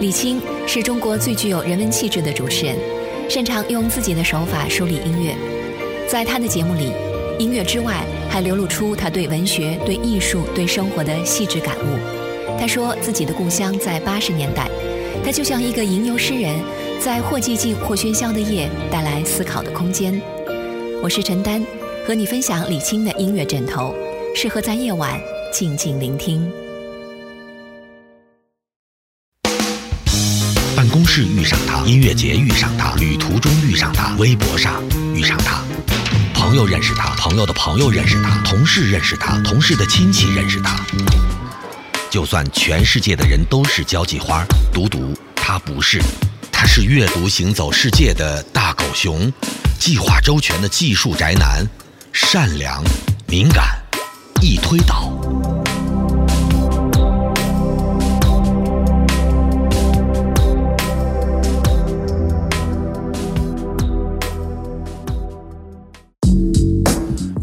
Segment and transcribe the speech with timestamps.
[0.00, 2.76] 李青是中国最具有人文气质的主持人，
[3.28, 5.34] 擅长用自己的手法梳理音乐。
[6.08, 6.92] 在他的节目里，
[7.38, 12.58] 音乐之外还流露出他对文学、对艺术、对生活的细致感悟。
[12.58, 14.68] 他说自己的故乡在八十年代，
[15.24, 16.54] 他就像一个吟游诗人，
[17.00, 20.20] 在或寂静或喧嚣的夜带来思考的空间。
[21.02, 21.64] 我是陈丹，
[22.06, 23.94] 和你分享李青的音乐枕头，
[24.34, 25.18] 适合在夜晚
[25.52, 26.46] 静静聆听。
[31.16, 34.82] 是遇上他，音乐节遇上他，旅途中遇上他，微博上
[35.14, 35.62] 遇上他，
[36.34, 40.76] 朋友认识他，朋友的朋友认识他，同事认识他，同事的亲戚认识他。
[42.10, 46.02] 就算全世界的人都是交际花，独独他不是，
[46.50, 49.32] 他是阅读行走世界的大狗熊，
[49.78, 51.64] 计划周全的技术宅男，
[52.12, 52.82] 善良、
[53.28, 53.80] 敏感、
[54.42, 55.12] 易推倒。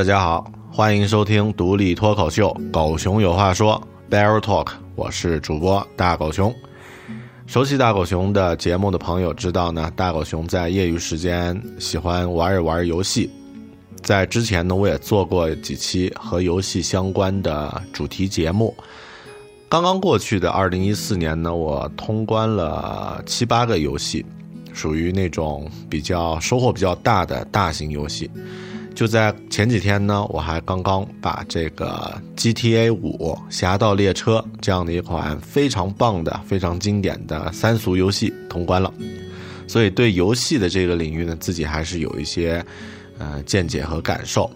[0.00, 3.78] 大家好，欢迎收听独立脱口秀《狗熊有话说》
[4.10, 6.50] （Bear Talk），我是主播大狗熊。
[7.46, 13.30] 熟悉大狗熊的节目的朋友知道呢，大狗熊在业余时间喜欢玩一玩游戏。
[14.00, 18.74] 在之前呢，我也做过几期和游戏相关的主题节目。
[19.68, 24.24] 刚刚过去的二零一四年呢，我通关了七八个游戏，
[24.72, 28.30] 属于那种比较收获比较大的大型游戏。
[29.00, 38.92] 就在前几天呢，我还刚刚把这个 GTA 五《侠盗猎车》这样的一款非常棒的、非常经典的三俗游戏通关了，
[39.66, 42.62] 所以对游戏的这个领域呢，自己还是有一些
[43.16, 44.50] 呃见解和感受。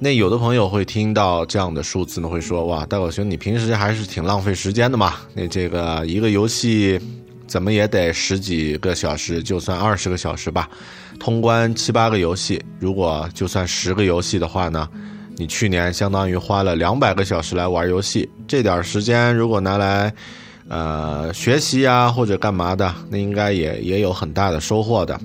[0.00, 5.14] 那有的朋友会听到这样的数字呢，会说：“哇，大狗熊，你平时还是挺浪费时间的嘛？
[5.34, 7.00] 那这个一个游戏
[7.50, 10.70] 怎么也得十几个小时，就算二十个小时吧。”
[11.18, 14.88] 通关七八个游戏，如果就算十个游戏的话呢，
[15.36, 20.10] 你去年相当于花了两百个小时来玩游戏，这点时间如果拿来，
[20.68, 25.20] 呃，学习啊或者干嘛的，那应该也也有很大的收获的，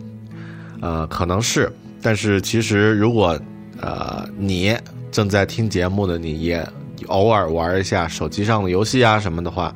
[0.82, 1.72] 呃，可能是，
[2.02, 3.40] 但是其实如果，
[3.80, 4.76] 呃，你
[5.12, 6.68] 正在听节目的，你也
[7.08, 9.74] 偶尔玩一下手机上的游戏啊什么的话，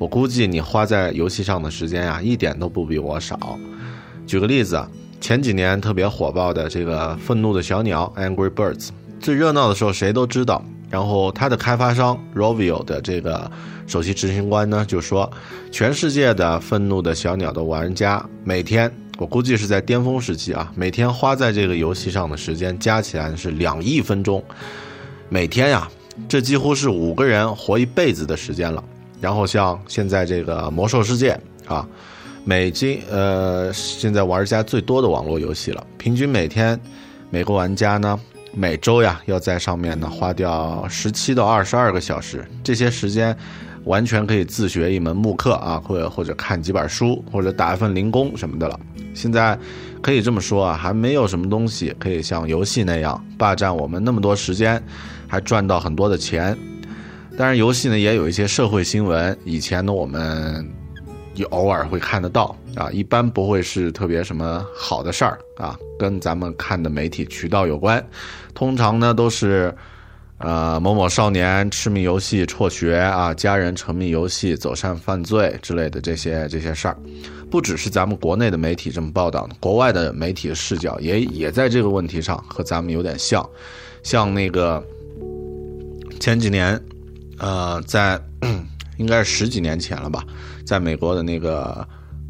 [0.00, 3.38] 我估计你花在游戏上的时间呀，一点都不比我少。
[4.26, 4.82] 举个例子。
[5.20, 8.88] 前几年特别火爆的这个愤怒的小鸟 Angry Birds，
[9.20, 10.64] 最热闹的时候谁都知道。
[10.88, 13.48] 然后它的开发商 Rovio 的这个
[13.86, 15.30] 首席执行官呢就说，
[15.70, 24.42] 全世界的愤怒的小鸟的玩家每天，我估计是在巅峰时期啊，每天花在这个游戏上的时间加起来是两亿分钟，
[25.28, 25.86] 每天呀，
[26.26, 28.82] 这几乎是五个人活一辈子的时间了。
[29.20, 31.86] 然后像现在这个魔兽世界啊。
[32.42, 35.86] 美金呃，现在玩家最多的网络游戏了。
[35.98, 36.80] 平均每天，
[37.28, 38.18] 每个玩家呢，
[38.54, 42.42] 每周呀，要在上面呢花掉十七到二十二个小时。
[42.64, 43.36] 这些时间，
[43.84, 48.80] 完全可以自学一门慕课啊，或者或者看几本书，或者打一份零工什么的了。
[49.14, 49.56] 现在
[50.00, 54.82] 可以这么说啊，还没有什么东西可以像游戏那样霸占我们那么多时间，
[55.28, 56.56] 还赚到很多的钱。
[57.40, 60.70] 当然，游戏呢也有一些社会新闻，以前呢我们。
[61.34, 68.04] 也偶尔会看得到啊，一般不会是特别什么好的事儿啊，跟咱们看的媒体渠道有关。
[68.52, 69.74] 通常呢都是，
[70.38, 76.98] 呃，某某少年痴迷游戏辍学啊，家人沉迷游戏走上犯罪之类的这些这些事儿。
[77.48, 83.48] 不只是咱们国内的媒体这么报道，国外的媒体视角也也在这个问题上和咱们有点像。
[84.02, 84.84] 像那个
[86.18, 86.78] 前几年，
[87.40, 88.20] 呃，在
[88.98, 90.22] 应该是十几年前了吧。
[90.66, 91.86] 在美国的那个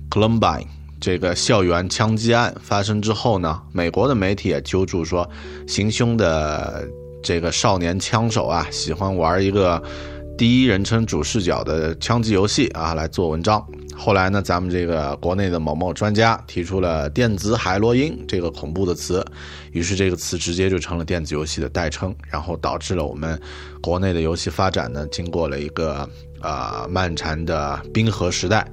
[0.08, 0.66] Columbine
[1.00, 5.28] 这个校园枪击案发生之后呢，美国的媒体也揪住说，
[5.66, 6.88] 行凶的
[7.22, 9.82] 这个少年枪手啊，喜欢玩一个
[10.38, 13.66] 第一人称主视角的枪击游戏啊，来做文章。
[13.96, 19.24] 后来呢，咱们这个国内的某某专家提出了“电子海洛因”这个恐怖的词，
[19.72, 23.40] 于是这个词直接就成了电子游戏的代称，然后导致了我们
[23.80, 26.08] 国内的游戏发展呢，经过了一个。
[26.42, 28.66] 啊，漫长的冰河时代。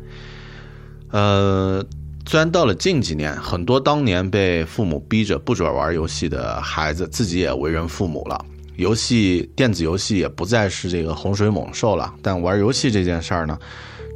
[1.11, 1.85] 呃，
[2.25, 8.45] 虽然到了近几年，很多当年被父母逼着不准玩游戏的孩子，自己也为人父母了，
[8.77, 12.13] 游戏电子游戏也不再是这个洪水猛兽了。
[12.21, 13.59] 但玩游戏这件事儿呢，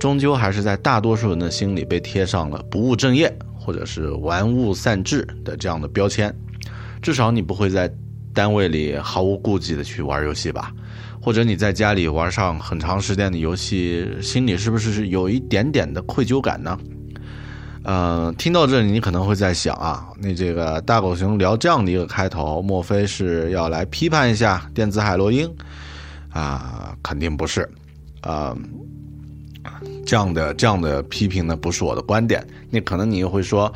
[0.01, 6.36] 终究还是在大多数人的心里被贴上了不务正业或者是玩物丧志的这样的标签。
[7.03, 7.88] 至少你不会在
[8.33, 10.74] 单位里毫无顾忌的去玩游戏吧？
[11.21, 16.75] 或者你在家里玩上很长时间的游戏，心里是不是有一点点的愧疚感呢？
[17.83, 25.47] 呃，听到这里，你可能会在想啊，那这个大狗熊聊这样的一个开头，莫非是要来批判一下电子海洛因？
[26.30, 27.69] 啊，肯定不是，
[28.21, 28.57] 啊，
[30.12, 32.46] 这样的这样的批评呢，不是我的观点。
[32.69, 33.74] 那可能你又会说，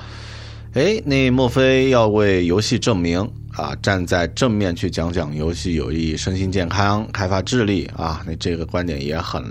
[0.73, 3.25] 哎，那莫非要为游戏证明？
[3.53, 9.41] 啊，站在正面去讲讲游戏有益身心健康、开发智力啊，那这个观点也很，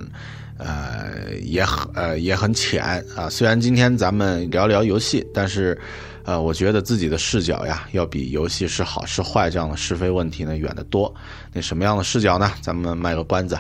[0.59, 3.31] 呃，也很呃也很浅啊。
[3.31, 5.81] 虽然今天咱们聊聊游戏，但是，
[6.25, 11.15] 呃，我觉得自己的视角呀，要比游戏是好是坏这样的是非问题呢远得多。
[11.51, 12.53] 那什么样的视角呢？
[12.61, 13.59] 咱们卖个关子，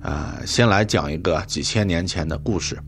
[0.00, 2.78] 啊，先来讲一个几千年前的故事。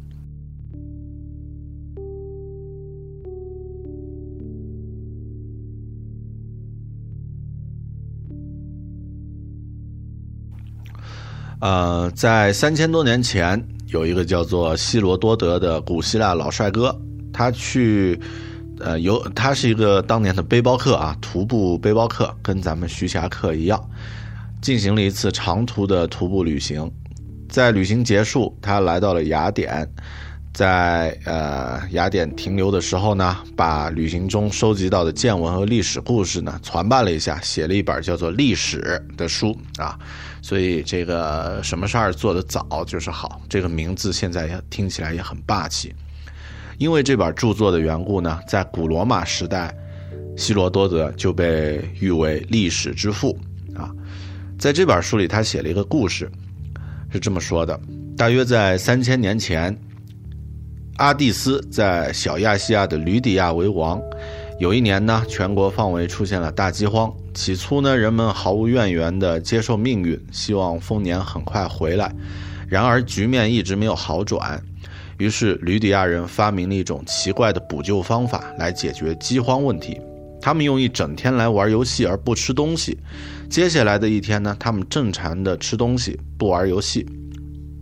[11.60, 17.00] 呃，在三千多年前，有一个叫做希罗多德的古希腊老帅哥，
[17.32, 18.18] 他去，
[18.80, 23.80] 呃，游，他是一个当年的背包客啊，徒步背包客，跟咱们徐霞客一样，
[24.60, 26.90] 进行了一次长途的徒步旅行。
[27.52, 29.86] 在旅行结束，他来到了雅典，
[30.54, 39.98] 在呃雅典停留的时候呢，把旅行中收集到的见闻和历史故事呢传办了一下，写了一本叫做《历史》的书啊。
[40.40, 45.94] 所以这个什么事儿做得早就是好，这个名字现在也听起来也很霸气。
[46.78, 49.76] 因为这本著作的缘故呢，在古罗马时代，
[50.38, 53.38] 希罗多德就被誉为历史之父
[53.76, 53.90] 啊。
[54.58, 56.30] 在这本书里，他写了一个故事，
[57.12, 57.78] 是这么说的：
[58.16, 59.78] 大约在三千年前，
[60.96, 64.00] 阿蒂斯在小亚细亚的吕底亚为王。
[64.58, 67.12] 有一年呢，全国范围出现了大饥荒。
[67.34, 72.14] 起初呢，人们毫无怨言地接受命运，希望丰年很快回来。
[72.68, 74.62] 然而局面一直没有好转，
[75.18, 80.00] 于是吕底亚人发明了一种奇怪的补救方法来解决饥荒问题。
[80.42, 82.98] 他们用一整天来玩游戏而不吃东西，
[83.48, 87.06] 接下来的一天呢，他们正常的吃东西不玩游戏。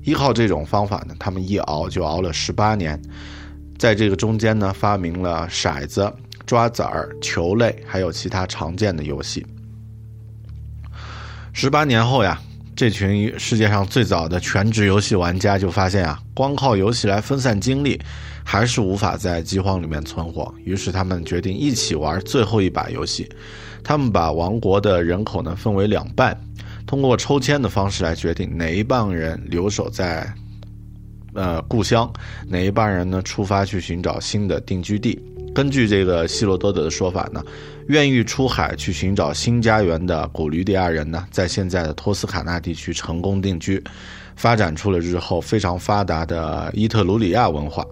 [0.04, 3.00] 依靠这种方法呢，他们一熬就熬了十八年。
[3.78, 6.12] 在这个中间呢，发明了骰子。
[6.46, 9.46] 抓子儿、球类，还有其他常见的游戏。
[11.52, 12.42] 十八年后呀，
[12.80, 18.00] 这群世界上最早的全职游戏玩家就发现啊，光靠游戏来分散精力，
[18.42, 20.50] 还是无法在饥荒里面存活。
[20.64, 23.28] 于是他们决定一起玩最后一把游戏。
[23.84, 26.34] 他们把王国的人口呢分为两半，
[26.86, 30.26] 通过抽签的方式来决定哪一半人留守在
[31.34, 32.10] 呃故乡，
[32.48, 35.22] 哪一半人呢出发去寻找新的定居地。
[35.54, 37.44] 根据这个希罗多德的说法呢，
[37.90, 43.82] 愿意出海去寻找新家园的古吕底亚人呢，在现在的托斯卡纳地区成功定居，
[44.36, 47.84] 发展出了日后非常发达的伊特鲁里亚文化。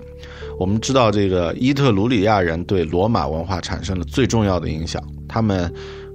[0.57, 5.73] 我们知道，这个伊特鲁里亚人对罗马文化产生了最重要的影响，他们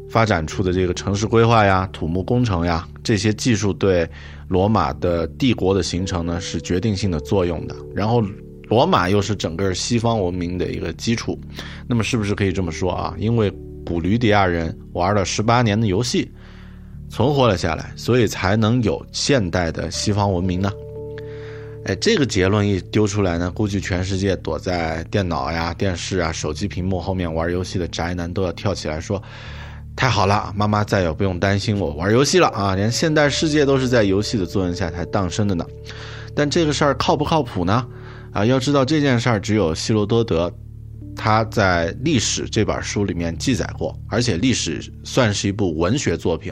[0.10, 4.10] 发展出的这个城市规划呀、土木工程呀这些技术，对
[4.48, 7.75] 罗马的帝国的形成呢是决定性的作用的。
[7.94, 8.24] 然后，
[8.70, 11.38] 罗马又是整个西方文明的一个基础。
[11.86, 13.13] 那么，是不是可以这么说啊？
[13.18, 13.52] 因为
[13.86, 16.32] 古吕底亚人玩了十八年的游戏，
[17.10, 20.72] 存活了下来，所以才能有现代的西方文明呢？
[21.86, 29.22] 哎，这个结论一丢出来呢，估计全世界躲在电脑呀、电视啊、手机屏幕后面玩游戏的宅男都要跳起来说
[29.94, 32.74] ：“太好了，妈妈再也不用担心我玩游戏了啊！
[32.74, 35.66] 连现代世界都是在游戏的作用下才诞生的呢。”
[36.34, 37.86] 但这个事儿靠不靠谱呢？
[38.32, 40.50] 啊，要知道这件事儿只有希罗多德
[41.15, 46.51] 他在《历史》这本书里面记载过，而且历史算是一部文学作品，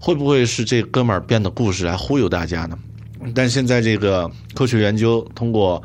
[0.00, 2.78] 会不会是这哥们儿编的故事来忽悠大家呢？
[3.34, 5.80] 但现在这个科学研究通过，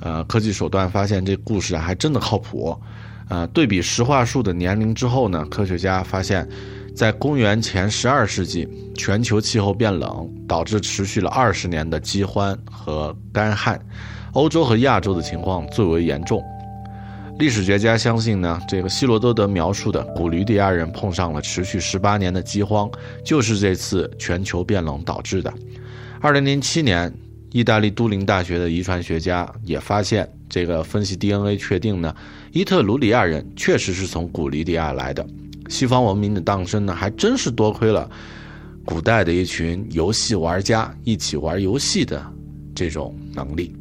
[0.00, 2.74] 呃，科技手段发现这故事啊还真的靠谱，
[3.28, 6.48] 呃，对比石化树的年龄之后呢，科学家发现，
[6.96, 13.78] 在公元前十二世纪，全球气候变冷，导致持续了二十年的饥荒和干旱，
[14.32, 16.42] 欧洲和亚洲的情况最为严重。
[17.38, 22.90] 历史学家相信呢，这个希罗多德描述的古吕底亚人碰上了持续十八年的饥荒，
[23.24, 25.52] 就是这次全球变冷导致的。
[26.20, 27.12] 二零零七年，
[27.52, 32.12] 意大利都灵大学的遗传学家也发现，这个分析 DNA 确定呢，
[32.50, 35.24] 伊特鲁里亚人确实是从古黎底亚来的。
[35.68, 38.10] 西方文明的诞生呢，还真是多亏了
[38.84, 42.20] 古代的一群游戏玩家一起玩游戏的
[42.74, 43.72] 这种能力。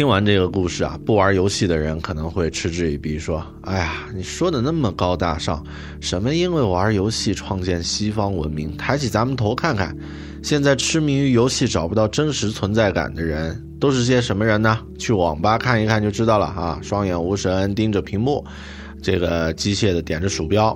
[0.00, 5.62] 听完这个故事啊，不玩游戏的人可能会嗤之以鼻，说：“哎呀，你说的那么高大上，
[6.00, 8.74] 什么因为玩游戏创建西方文明？
[8.78, 9.94] 抬起咱们头看看，
[10.42, 14.78] 现在痴迷于游戏找不到真实存在感的人都是些什么人呢？
[14.96, 16.80] 去网吧看一看就知道了啊！
[16.82, 18.42] 双眼无神，盯着屏幕，
[19.02, 20.68] 这个机械的点着鼠标，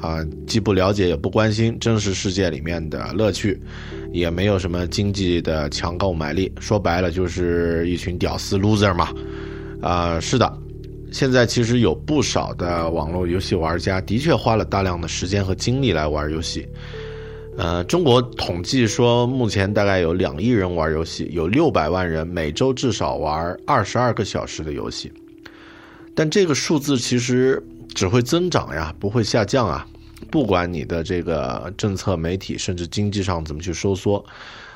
[0.00, 3.60] 啊，既不了解也不关心真实世界里面的乐趣。”
[4.12, 9.08] 也没有什么经济的强购买力，说白了就是一群屌丝 loser 嘛。
[9.80, 10.58] 啊，是的，
[11.12, 16.66] 现在其实有不少的网络游戏玩家的确花了大量的时间和精力来玩游戏。
[17.56, 25.12] 呃，中国统计说，目前大概有两亿人玩游戏，有六百万人每周至少玩二十二个小时的游戏。
[26.14, 27.60] 但这个数字其实
[27.94, 29.86] 只会增长呀，不会下降啊。
[30.30, 34.24] 不管你的这个政策、媒体，甚至经济上怎么去收缩，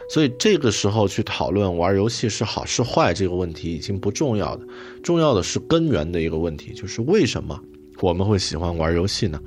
[0.08, 4.66] 所以这个时候去讨论玩游戏是好是坏这个问题已经不重要的，
[5.02, 7.58] 重要的是根源的一个问题，就是为什么
[8.00, 9.40] 我们会喜欢玩游戏呢？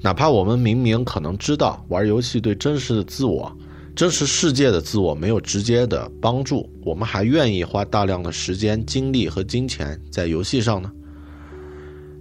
[0.00, 3.56] 哪怕我们明明可能知道玩游戏对真实的自我、
[3.94, 10.90] 真实世界的自我没有直接的帮助，我们还愿意花大量的时间、精力和金钱在游戏上呢？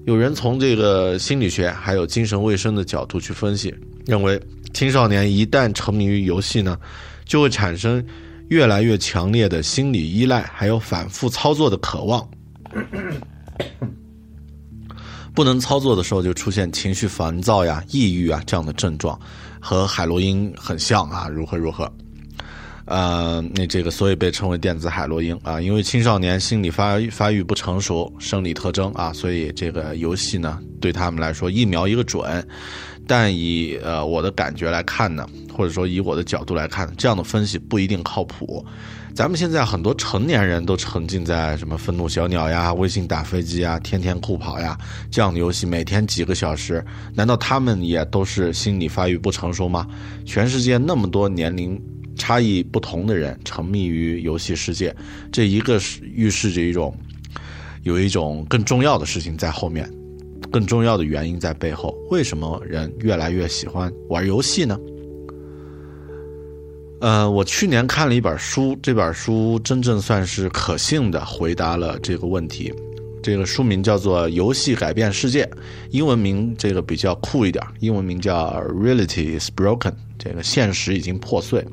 [0.06, 3.74] 有人从这个心理学还有精神卫生的角度去分析，
[4.06, 4.42] 认为
[4.74, 6.78] 青少年一旦沉迷于游戏呢，
[7.24, 8.04] 就会产生
[8.50, 12.28] 越来越强烈的心理依赖，还有反复操作的渴望。
[15.34, 19.18] 不能操作的时候，就出现情绪烦躁呀、抑郁啊这样的症状，
[19.62, 21.90] 和海洛因很像啊，如何如何。
[22.86, 32.46] 呃，那这个所以被称为电子海洛因啊，因为青少年心理发育发育不成熟，生理特征啊，所以这个游戏呢对他们来说一瞄一个准。
[33.08, 38.66] 但以呃我的感觉来看呢，或者说以我的角度来看，这样的分析不一定靠谱。
[39.14, 44.78] 咱们现在很多成年人都沉浸在什么愤怒小鸟呀、微信打飞机啊、天天酷跑呀
[45.12, 46.84] 这样的游戏，每天几个小时，
[47.14, 49.86] 难道他们也都是心理发育不成熟吗？
[50.26, 51.80] 全世界那么多年龄。
[52.22, 54.96] 差异不同的人沉迷于游戏世界，
[55.32, 56.96] 这一个是预示着一种，
[57.82, 59.92] 有一种更重要的事情在后面，
[60.52, 61.98] 更重要的原因在背后。
[62.12, 64.80] 为什么人越来越喜欢玩游戏呢？
[67.00, 72.72] 呃，我去年看了一本书，这本书真正算是可信的回答了这个问题。
[73.24, 75.44] 这个书名叫做《游戏改变世界》，
[75.90, 81.66] 英文名这个比较酷一点，英文名叫《Reality is Broken》，这个现实已经破碎。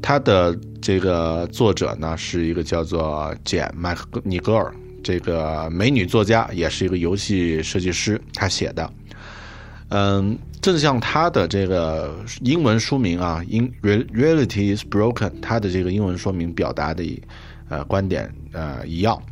[0.00, 4.72] 它的这个作者呢是一个叫做简麦克尼格尔，
[5.04, 8.90] 这个美女作家，也是一个游戏设计师，他写的。
[9.90, 17.22] 嗯，正像他的这个英文书名啊，《In Reality is Broken》，他的这个英文说明表达的
[17.68, 19.22] 呃观点呃一样，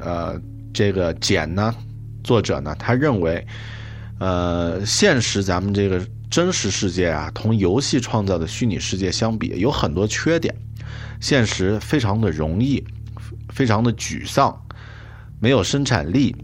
[0.00, 0.40] 呃。
[0.72, 1.74] 这个简呢，
[2.22, 3.44] 作者呢，他认为，
[4.20, 6.00] 呃，现实咱们这个
[6.30, 10.54] 真实世界啊，同游戏创造的虚拟世界相比，有很多缺点。
[11.20, 12.84] 现实非常的容易，
[13.48, 14.56] 非常的沮丧，
[15.40, 16.34] 没有生产力，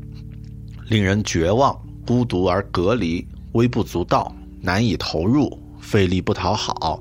[0.89, 7.01] 令人绝望，孤独而隔离，微不足道，难以投入，费力不讨好，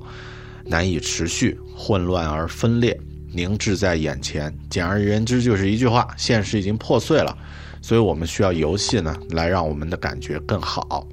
[0.64, 2.96] 难以持续，混乱而分裂，
[3.32, 4.56] 凝滞在眼前。
[4.70, 7.36] 简而言之，就是一句话：现实已经破碎了。
[7.82, 11.06] 所以我们需要游戏呢，来让我们的感觉更好。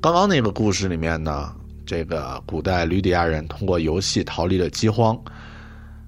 [0.00, 1.52] 刚刚那个故事里面呢，
[1.84, 5.18] 这个古代吕底亚人通过游戏逃离了饥荒。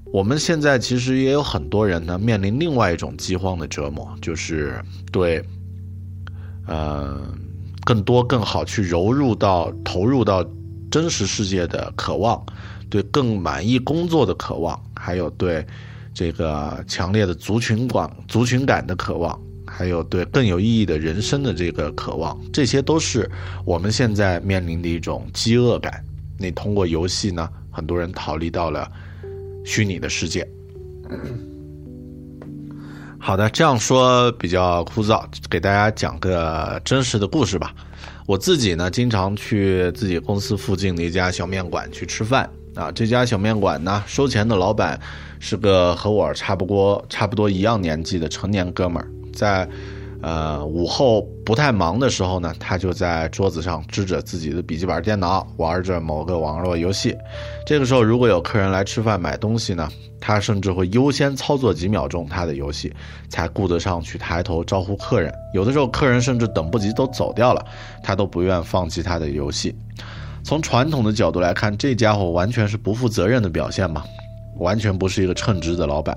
[0.07, 5.45] 我们现在其实也有很多人呢，面临另外一种饥荒的折磨，就是对，
[6.67, 7.21] 呃，
[7.85, 10.43] 更多更好去融入到投入到
[10.91, 12.43] 真实世界的渴望，
[12.89, 15.67] 对更满意工作的渴望，还有对
[16.15, 19.39] 这个强烈的族群感、族群感的渴望。
[19.75, 23.29] 还有对更有意义的人生的这个渴望，这些都是
[23.65, 26.05] 我们现在面临的一种饥饿感。
[26.39, 28.91] 那通过游戏呢，很多人逃离到了
[29.65, 30.47] 虚拟的世界。
[33.19, 37.73] 好的，这样说比较枯燥，给大家讲个真实的故事吧。
[38.27, 42.91] 我自己呢，经常去自己公司附近的一家小面馆去吃饭啊。
[42.91, 45.01] 这家小面馆呢，收钱的老板
[45.39, 49.09] 是个和我差不多差不多一样年纪的成年哥们儿。
[49.35, 49.69] 在，
[50.23, 57.17] 呃，午后不太忙的时候呢，他就在桌子上支着自己的笔记本电脑，玩着某个网络游戏。
[57.67, 59.89] 这个时候，如果有客人来吃饭买东西呢，
[60.21, 62.95] 他甚至会优先操作几秒钟他的游戏，
[63.29, 65.33] 才顾得上去抬头招呼客人。
[65.53, 67.67] 有的时候，客人甚至等不及都走掉了，
[68.03, 69.75] 他都不愿放弃他的游戏。
[70.45, 74.05] 从传统的角度来看，这家伙完全是不负责任的表现嘛。
[74.59, 76.15] 完全不是一个称职的老板，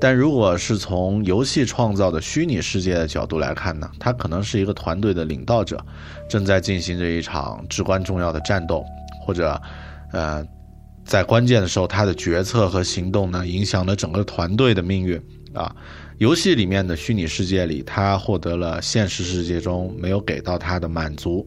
[0.00, 5.78] 但如果是从游戏创造的虚拟世界的角度来看呢，他可能是一个团队的领导者，
[6.28, 8.84] 正在进行着一场至关重要的战斗，
[9.24, 9.60] 或者，
[10.12, 10.44] 呃，
[11.04, 15.20] 在关键的时候，他的决策和行动呢，影响了整个团队的命运
[15.52, 15.74] 啊。
[16.18, 21.46] 游戏里面的虚拟世界里，他获得了现实世界中没有给到他的满足，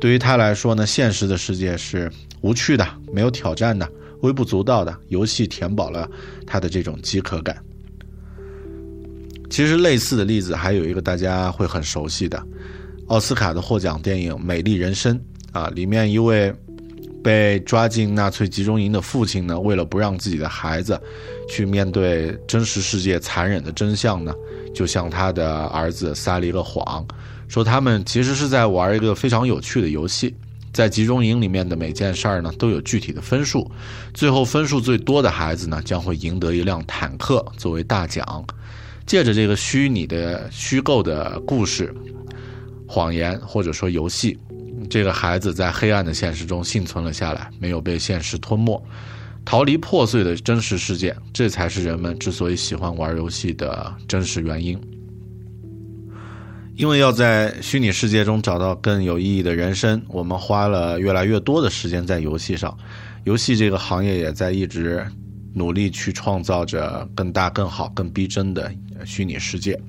[0.00, 2.10] 对于他来说呢，现实的世界是
[2.40, 3.86] 无趣的，没有挑战的。
[4.20, 6.08] 微不足道的游戏填饱了
[6.46, 7.56] 他的这种饥渴感。
[9.48, 12.42] 其实类似的例子还有一个大家会很熟悉的
[13.06, 15.16] 奥斯卡的获奖电影《美丽人生》
[15.58, 16.52] 啊，里面一位
[17.22, 21.00] 被抓进纳粹集中营的父亲呢，为了不让自己的孩子
[21.48, 24.34] 去面对真实世界残忍的真相呢，
[24.74, 27.06] 就向他的儿子撒了一个谎，
[27.46, 30.34] 说他们其实是在玩一个非常有趣的游戏。
[30.76, 33.66] 在集中营里面的每件事儿呢，都有具体的分数，
[34.12, 38.44] 最后分数最多的孩子呢，将会赢得一辆坦克作为大奖。
[39.06, 41.94] 借着这个虚拟的、虚构的故事、
[42.86, 44.38] 谎言或者说游戏，
[44.90, 48.78] 这个孩子在黑暗的现实中幸存了下来，没有被现实吞没，
[49.46, 51.16] 逃离破碎的真实世界。
[51.32, 54.78] 这才是人们之所以喜欢玩游戏的真实原因。
[56.76, 62.76] 因为要在虚拟世界中找到更有意义的人生，我们花了越来越多的时间在游戏上。
[63.24, 65.02] 游戏这个行业也在一直
[65.54, 68.70] 努力去创造着更大、更好、更逼真的
[69.06, 69.80] 虚拟世界。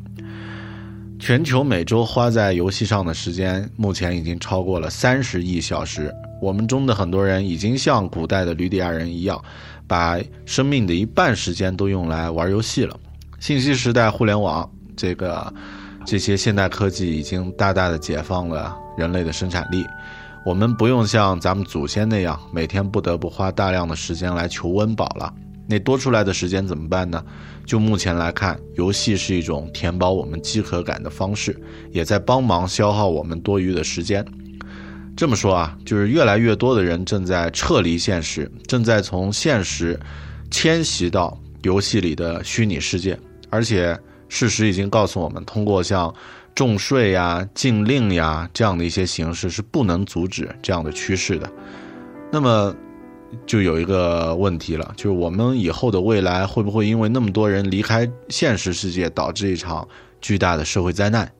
[1.19, 6.09] 全球每周花在游戏上的时间，目前已经超过了三十亿小时。
[6.41, 9.43] 我们中的很多人已经像古代的吕底亚人一样，
[9.87, 12.97] 把生命的一半时间都用来玩游戏了。
[13.41, 15.53] 信息时代、互联网这个。
[16.07, 19.85] 这些现代科技已经大大的解放了人类的生产力，
[20.45, 25.33] 我们不用像咱们祖先那样每天不得不花大量的时间来求温饱了。
[25.67, 27.21] 那多出来的时间怎么办呢？
[27.65, 34.25] 就目前来看，游戏是一种填饱我们饥渴感的方式，也在帮忙消耗我们多余的时间。
[35.13, 39.99] 这么说啊，就是越来越多的人正在撤离现实，正在从现实
[40.49, 43.99] 迁徙到游戏里的虚拟世界，而且。
[44.29, 46.13] 事实已经告诉我们，通过像
[46.53, 51.49] 重税呀、禁令呀这样的一些形式是不能阻止这样的趋势的。
[52.31, 52.75] 那么，
[53.45, 59.87] 就有一个问题了，就是我们以后的未来会不会因为那么多人离开现实世界，导致一场
[60.19, 61.31] 巨大的社会灾难？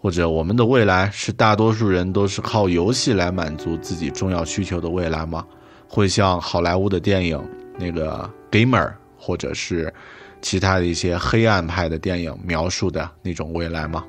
[0.00, 5.44] 或者我们的未来是大多数人都是靠游戏来满足自己重要需求的未来吗？
[5.88, 7.42] 会像好莱坞的电影
[7.78, 8.86] 那个《Gamer》，
[9.16, 9.92] 或者是？
[10.40, 14.04] 其他的一些黑暗派的电影描述的那种未来吗？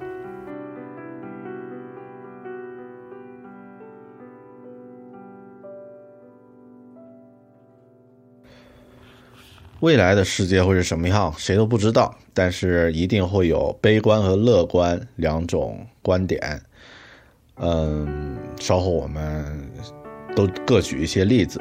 [9.81, 12.13] 未来的世界会是什么样，谁都不知道。
[12.33, 16.61] 但是一定会有悲观和乐观两种观点。
[17.55, 19.69] 嗯，稍后我们
[20.35, 21.59] 都各举一些例子。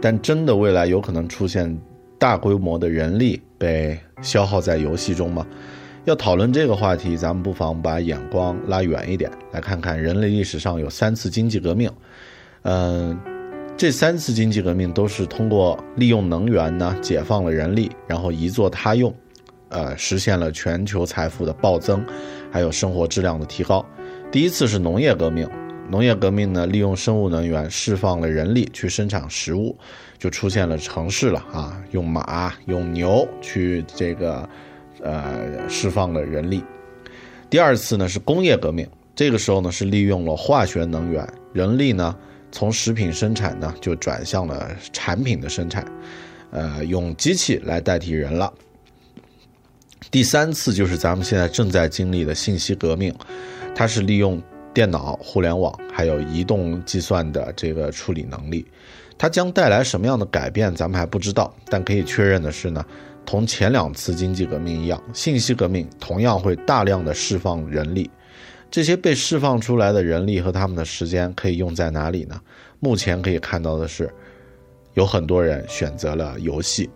[0.00, 1.80] 但真的未来有可能出现
[2.22, 5.44] 大规模的人力被消耗在游戏中吗？
[6.04, 11.90] 要讨论这个话题，咱们不妨把眼光拉远一点，来看看人类历史上有三次经济革命。
[12.62, 13.18] 嗯，
[13.76, 19.12] 这三次经济革命都是通过利用能源呢，解放了人力，然后一作他用，
[19.70, 22.06] 呃，实现了全球财富的暴增，
[22.52, 23.84] 还有生活质量的提高。
[24.30, 25.50] 第一次是农业革命。
[25.90, 29.76] 农业革命呢，利用生物能源释放了人力去生产食物，
[30.22, 31.82] 就出现了城市了啊！
[31.90, 34.48] 用马、用牛去这个，
[35.02, 36.62] 呃，释放了人力。
[37.50, 42.16] 第二次呢是工业革命，这个时候呢是利用了化学能源，人力呢
[42.52, 45.84] 从食品生产呢就转向了产品的生产，
[46.52, 48.52] 呃，用机器来代替人了。
[50.08, 53.12] 第三次就是咱们现在正在经历的信息革命，
[53.74, 54.40] 它是利用。
[54.74, 58.64] 电脑、互联网还有移动计算的这个处理能力，
[59.22, 61.54] 它将带来什么样的改变，咱们还不知道。
[61.66, 62.84] 但可以确认的是呢，
[63.24, 68.10] 同前两次经济革命一样，信息革命同样会大量的释放人力。
[68.68, 72.34] 这些被释放出来的人力和他们的时间可以用在哪里呢？
[72.80, 74.12] 目前可以看到的是，
[74.94, 76.90] 有很多人选择了游戏。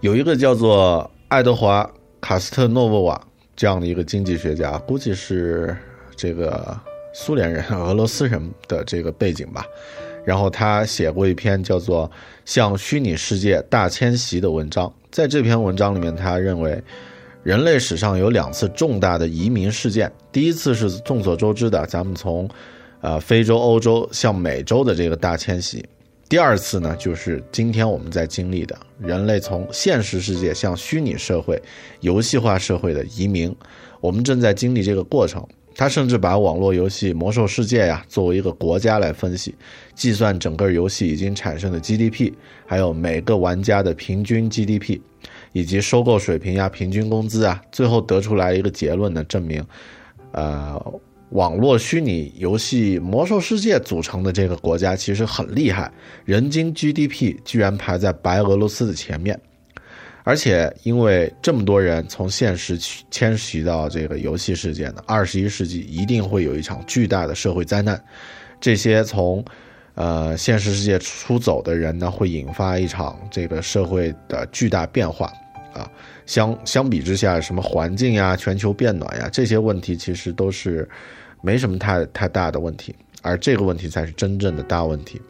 [0.00, 1.84] 有一个叫做爱德华·
[2.20, 3.24] 卡斯特诺沃瓦。
[3.54, 5.76] 这样的一个经济学家，估计是
[6.16, 6.76] 这个
[7.12, 9.64] 苏联人、俄罗斯人的这个背景吧。
[10.24, 12.06] 然后他写过一篇叫做
[12.44, 14.92] 《向虚拟世界大迁徙》的文章。
[15.10, 16.82] 在这篇文章里面，他认为
[17.42, 20.12] 人类史上有两次重大的移民事件。
[20.30, 22.46] 第一次是众所周知的，咱们从
[23.00, 25.82] 呃非洲、欧洲向美洲的这个大迁徙。
[26.28, 31.58] 第二次呢，就是今天我们在经历的人类从现实世界向虚拟社会、
[32.00, 33.54] 游戏化社会的移民，
[33.98, 35.42] 我们正在经历这个过程。
[35.78, 39.54] 他甚至把网络游戏《魔兽世界》呀作为一个国家来分析，
[39.94, 42.32] 计算整个游戏已经产生的 GDP，
[42.66, 44.98] 还有每个玩家的平均 GDP，
[45.52, 49.64] 以及收购水平呀、平均工资啊，最后得出来一个结论呢，证明，
[50.32, 51.00] 呃。
[51.32, 55.92] 网络虚拟游戏《魔兽世界》组成的这个国家其实很厉害，
[56.24, 59.38] 人均 GDP 居然排在白俄罗斯的前面，
[60.28, 62.76] 而且因为这么多人从现实
[63.10, 67.98] 迁徙到这个游戏世界呢，二十一世纪一定会有一场巨大的社会灾难。
[68.60, 69.42] 这些从
[69.94, 75.32] 呃现实世界出走的人呢，会引发一场这个社会的巨大变化
[75.72, 75.90] 啊。
[76.26, 80.86] 相相比之下，什么环境呀、全球变暖呀这些问题，其实都是。
[81.40, 85.20] 没什么太太大的问题，而这个问题才是真正的大问题。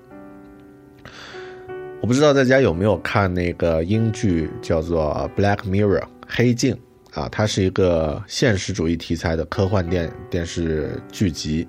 [2.00, 6.78] 我不知道大家有没有看那个英剧叫做《Black Mirror》黑镜
[7.12, 7.28] 啊？
[7.28, 11.66] 它是一个现实主义题材的科幻电电视剧集，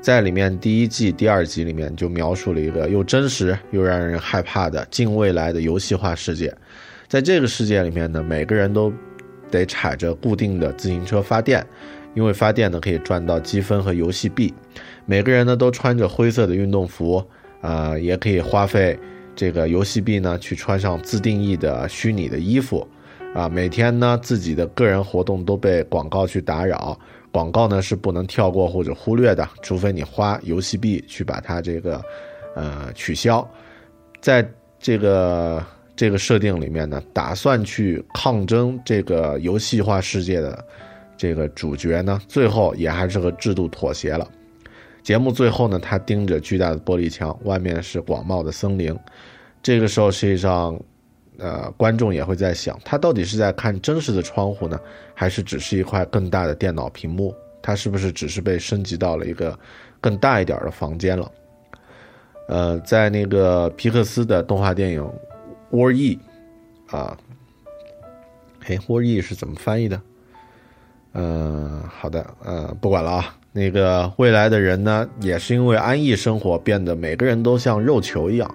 [0.00, 6.52] 在里面第一季第二集里面就描述了一个又真实又让人害怕的近未来的游戏化世界。
[7.06, 8.90] 在这个世界里面呢，每个人都
[9.50, 11.64] 得踩着固定的自行车发电。
[12.14, 14.52] 因为发电呢可以赚到积分和游戏币，
[15.04, 17.22] 每个人呢都穿着灰色的运动服，
[17.60, 18.98] 啊，也可以花费
[19.38, 22.84] 这个游戏币呢去穿上自定义的虚拟的衣服，
[23.36, 26.98] 啊，每天呢自己的个人活动都被广告去打扰，
[27.30, 32.02] 广告呢是不能跳过或者忽略的，除非你花游戏币去把它这个，
[32.56, 33.48] 呃，取消。
[34.20, 34.44] 在
[34.80, 40.64] 这个这个设定里面呢，打算去抗争这个游戏化世界的。
[41.16, 44.28] 这个主角呢，最后也还是和制度妥协了。
[45.02, 48.96] 节目最后呢，他盯着巨大的玻璃墙，外面是广袤的森林。
[49.62, 50.78] 这个时候，实际上，
[51.38, 54.78] 呃，观众也会在想，他到底是在看真实的窗户呢，
[55.14, 57.34] 还是只是一块更大的电脑屏幕？
[57.60, 59.58] 他是不是只是被升级到了一个
[60.00, 61.30] 更大一点的房间了？
[62.48, 65.02] 呃，在那个皮克斯的动画电影
[65.70, 66.18] 《沃伊》
[66.96, 67.14] 啊，
[68.64, 70.00] 嘿，沃伊是怎么翻译的？
[71.12, 73.34] 嗯，好的，呃，不管了啊。
[73.50, 78.54] 那个未来的人呢，也是因为安逸生活，变得每个人都像肉球一样。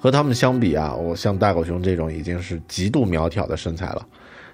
[0.00, 4.06] 和他们相比啊，我像大狗熊这种已经是极度苗条的身材了。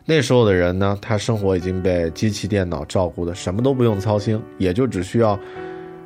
[0.05, 5.39] 那时候的人呢，他生活已经被机器电脑照顾的什么都不用操心，也就只需要，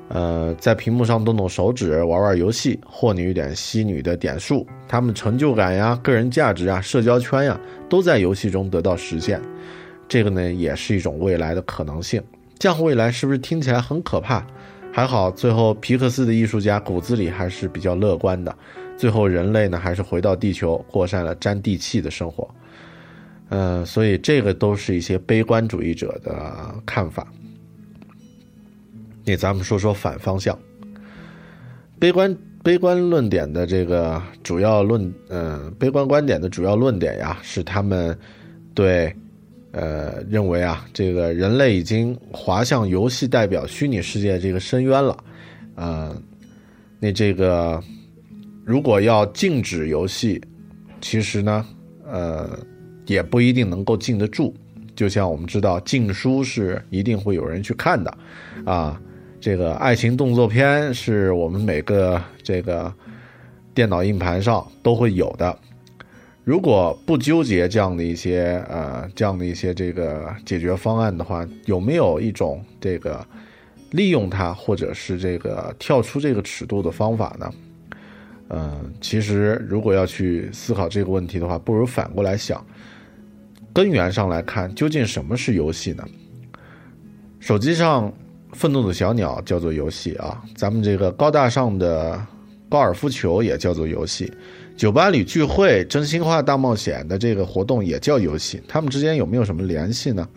[0.09, 4.66] 呃，在屏幕上动动手指，玩玩游戏，获你一点虚拟的点数。
[4.87, 9.40] 他们成就感呀、个人价值啊、社交圈呀，都在游戏中得到实现。
[10.09, 12.22] 这个呢，也是一种未来的可能性。
[12.59, 14.46] 这样未来是不是听起来很可怕？
[14.92, 18.55] 还好，最后皮克斯的艺术家骨子里还是比较乐观的。
[19.01, 22.47] 最后，人类呢，还是回到地球，过上了沾地气的生活。
[23.49, 27.27] 嗯，所以这个都是一些悲观主义者的看法。
[29.25, 30.59] 那咱们说说反方向，
[31.99, 38.15] 悲观悲观论点的这个主要论，呃，悲观观点的主要论点呀，是他们
[38.75, 39.17] 对，
[39.73, 45.25] 呃，认为啊，这个人类已经滑向游戏代表虚拟世界这个深渊了，
[45.77, 46.15] 呃，
[46.99, 47.83] 那这个
[48.64, 50.40] 如果要禁止游戏，
[51.01, 51.66] 其实呢，
[52.07, 52.59] 呃，
[53.07, 54.55] 也不一定能够禁得住。
[54.94, 58.18] 就像我们知道，禁书是一定会有人去看的，
[58.64, 59.01] 啊。
[59.40, 62.92] 这个爱情动作片是我们每个这个
[63.73, 65.59] 电脑硬盘上都会有的。
[66.44, 73.27] 如果不纠结这样的一些呃这样的一些这个解决方案的话，有没有一种这个
[73.92, 77.51] 利用它或者是这个跳出这个尺度的方法呢？
[78.51, 82.65] 嗯，其实如果要去思考这个问题的话，不如反过来想，
[83.73, 86.05] 根源上来看，究竟什么是游戏呢？
[87.41, 88.13] 手机上。
[88.53, 92.21] 愤怒的小鸟叫做游戏啊，咱们这个高大上的
[92.69, 94.29] 高尔夫球也叫做游戏，
[94.77, 100.29] 酒吧里聚会真心话大冒险的这个活动也叫游戏，它们之间有没有什么联系呢？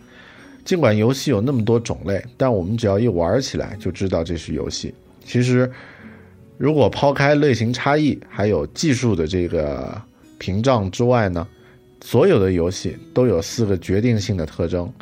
[0.64, 4.94] 尽管游戏有那么多种类，但我们只要一玩起来就知道这是游戏。
[5.24, 5.68] 其实，
[6.56, 10.00] 如果抛开类型差异还有技术的这个
[10.38, 11.46] 屏障之外呢，
[12.00, 14.92] 所有的游戏都有四个决定性的特征：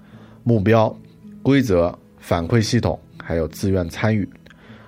[0.42, 0.94] 目标、
[1.42, 1.96] 规则。
[2.24, 4.26] 反馈系统还有自愿参与，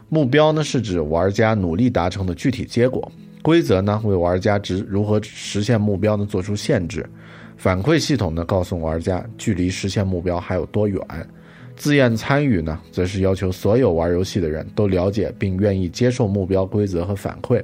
[0.09, 3.11] 目标呢是指玩家努力达成的具体结果，
[3.43, 7.05] 规则呢为玩家执如何实现目标呢做出限制，
[7.57, 11.01] 反馈系统呢告诉玩家距离实现目标还有多远，
[11.77, 17.63] 自愿参与呢则是要求所有玩游戏的人都了解并愿意接受目标规则和反馈。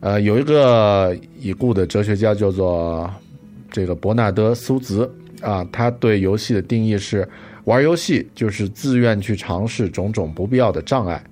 [0.00, 3.10] 呃，有一个已故的哲学家叫做
[3.70, 5.10] 这个伯纳德苏兹
[5.40, 7.28] 啊，他对游戏的定义是。
[7.64, 11.22] 玩游戏就是自愿去尝试种种不必要的障碍。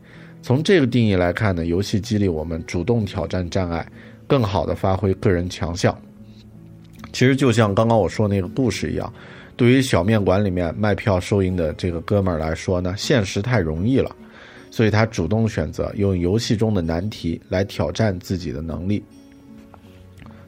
[0.42, 3.84] 从这个定义来看呢，游戏激励我们主动挑战障碍，
[4.26, 5.98] 更好的发挥个人强项。
[7.14, 9.12] 其实就像刚刚我说那个故事一样，
[9.58, 14.14] 对于小面馆里面卖票收银的这个哥们儿来说呢，现实太容易了，
[14.70, 19.02] 所以他主动选择用游戏中的难题来挑战自己的能力。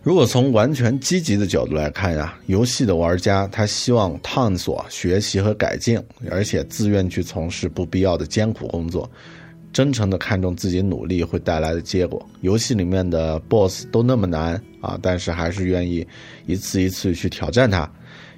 [0.00, 9.10] 如果从完全积极的角度来看呀，游戏的玩家他希望探索、学习和改进，而且自愿去从事不必要的艰苦工作，
[9.72, 12.24] 真诚的看重自己努力会带来的结果。
[12.42, 16.06] 游戏里面的 BOSS 都那么难啊，但是还是愿意
[16.46, 17.90] 一次一次去挑战它。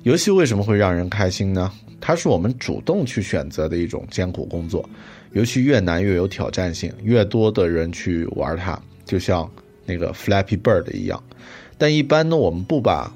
[0.03, 1.71] 游戏为什么会让人开心呢？
[2.01, 4.85] 它是我们主动去选择的一种艰苦工作。
[5.31, 9.49] 游戏越难越有挑战性，越多的人去玩它，就像
[9.87, 11.23] 那个 Flappy Bird 一样。
[11.79, 13.15] 但一般呢，我们不把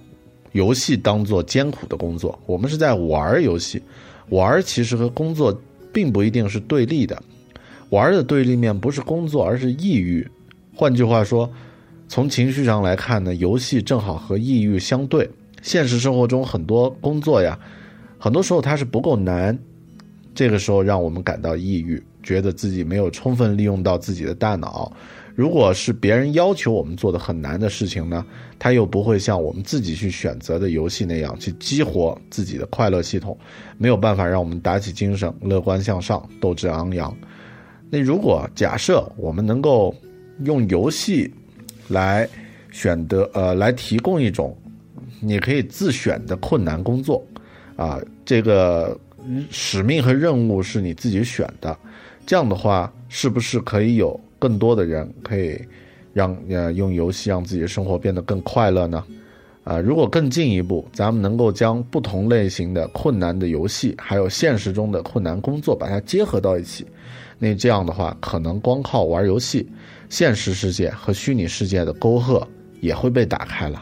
[0.53, 3.83] 游戏当做艰苦的工作，我们是在玩游戏。
[4.29, 5.61] 玩其实和工作
[5.93, 7.21] 并不一定是对立的，
[7.91, 10.25] 玩的对立面不是工作，而是抑郁。
[10.73, 11.51] 换句话说，
[12.07, 15.29] 从情绪上来看呢，游戏正好和抑郁相对。
[15.67, 17.59] 现实生活中很多工作呀，
[18.21, 19.59] 很多时候它是不够难，
[20.33, 24.93] 这个时候让我们感到抑郁，觉得自己没有充分利用到自己的大脑。
[25.35, 28.25] 如果是别人要求我们做的很难的事情呢，
[28.61, 33.37] 他又不会像我们自己去选择的游戏那样去激活自己的快乐系统，
[33.77, 37.13] 没有办法让我们打起精神、乐观向上、斗志昂扬。
[37.91, 39.93] 那如果假设我们能够
[40.45, 41.29] 用游戏
[41.89, 42.29] 来
[42.71, 44.57] 选择，呃，来提供一种
[45.21, 47.25] 你可以自选的困难工作，
[47.77, 48.99] 啊，这个
[49.51, 51.77] 使命和任务是你自己选的，
[52.27, 54.19] 这样的话，是不是可以有？
[54.39, 55.59] 更多的人可以
[56.13, 59.03] 让呃用游戏让自己的生活变得更快乐呢？
[59.65, 66.87] 啊，如果更进一步，咱们能够将不同类型的困难的游戏，还有现实中的困难工作，把它结合到一起，
[67.39, 69.67] 那这样的话，可能光靠玩游戏，
[70.11, 72.47] 现实世界和虚拟世界的沟壑
[72.81, 73.81] 也会被打开了。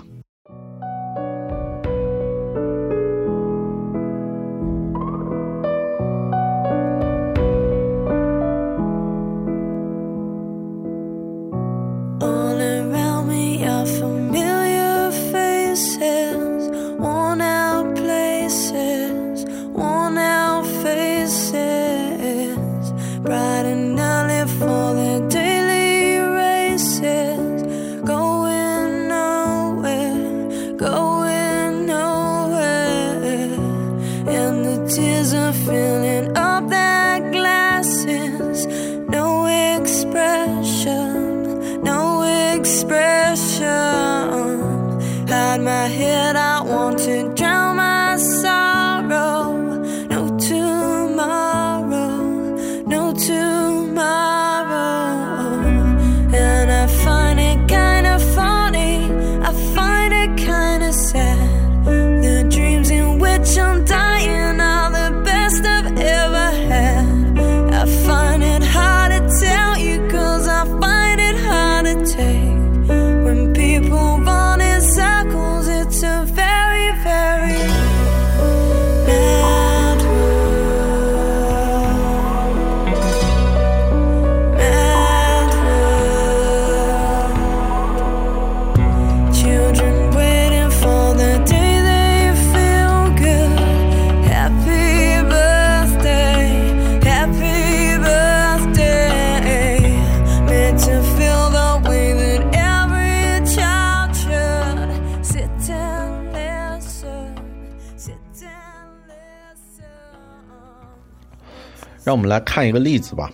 [112.05, 113.33] 让我们来看一个例子吧。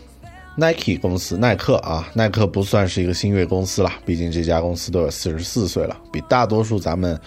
[0.56, 7.18] Nike 公司，耐克啊，耐克不算是一个新锐公司了，毕竟这家公司都有四十四岁了，比大多数咱们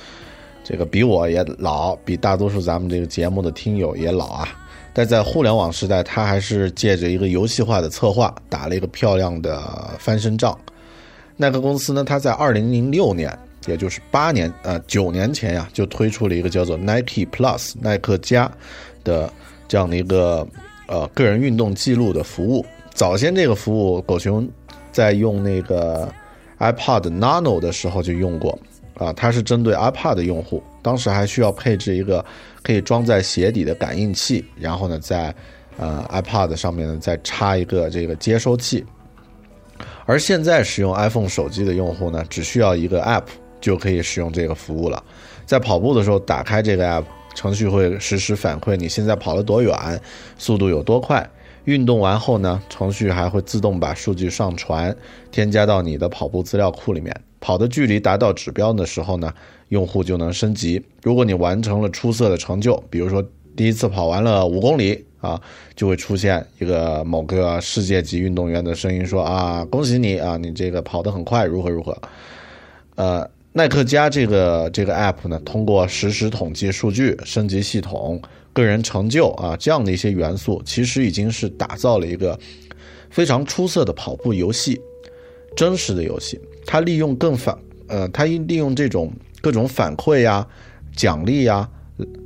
[0.63, 4.47] 这个比我也老，比大多数咱们这个节目的听友也老啊。
[4.93, 9.59] 但在互联网时代，它还是借着一个游戏化的策划，打了一个漂亮的
[9.97, 10.55] 翻身仗。
[11.35, 18.51] 耐克公司呢，它在二零零六年，也就是八年呃九年前呀，就推出了一个叫做 Nike Plus 耐克加
[19.03, 19.31] 的
[19.67, 20.47] 这样的一个
[20.87, 22.65] 呃个人运动记录的服务。
[22.93, 24.47] 早先这个服务，狗熊
[24.91, 26.07] 在用那个
[26.59, 28.57] iPod Nano 的时候就用过
[28.95, 32.23] 啊，它是针对 iPod 用户，当时还需要配置一个
[32.61, 35.33] 可以装在鞋底的感应器，然后呢，在
[35.77, 38.85] 呃 iPod 上面呢再插一个这个接收器。
[40.05, 43.23] 而现在使用 iPhone 手机的用户呢，只需要一个 App
[43.59, 45.03] 就可以使用这个服务了。
[45.45, 50.01] 在跑步的时候，打开这个 App，程序会实时反馈你现在跑了多远，
[50.37, 51.29] 速度有多快。
[51.65, 54.95] 运动完后呢，程序还会自动把数据上传，
[55.31, 57.15] 添加到你的跑步资料库里面。
[57.39, 59.33] 跑的距离达到指标的时候呢，
[59.69, 60.83] 用户就能升级。
[61.01, 63.23] 如果你完成了出色的成就，比如说
[63.55, 65.05] 第一次跑完了五公里。
[65.23, 65.39] 啊，
[65.73, 71.97] 就会出现一个某个世界级运动员的声音说：“啊，恭喜你啊，你这个跑得很快，如何如何。”
[72.95, 78.19] 呃，耐克加这个这个 app 呢，通过实时统计数据、升级系统、
[78.51, 82.37] 个人成就啊这样的一些元素，其实已经是打造了一个
[83.11, 84.81] 非常出色的跑步游戏，
[85.55, 86.39] 真实的游戏。
[86.65, 87.55] 它利用更反
[87.87, 90.47] 呃，它利用这种各种反馈呀、
[90.95, 91.69] 奖励呀、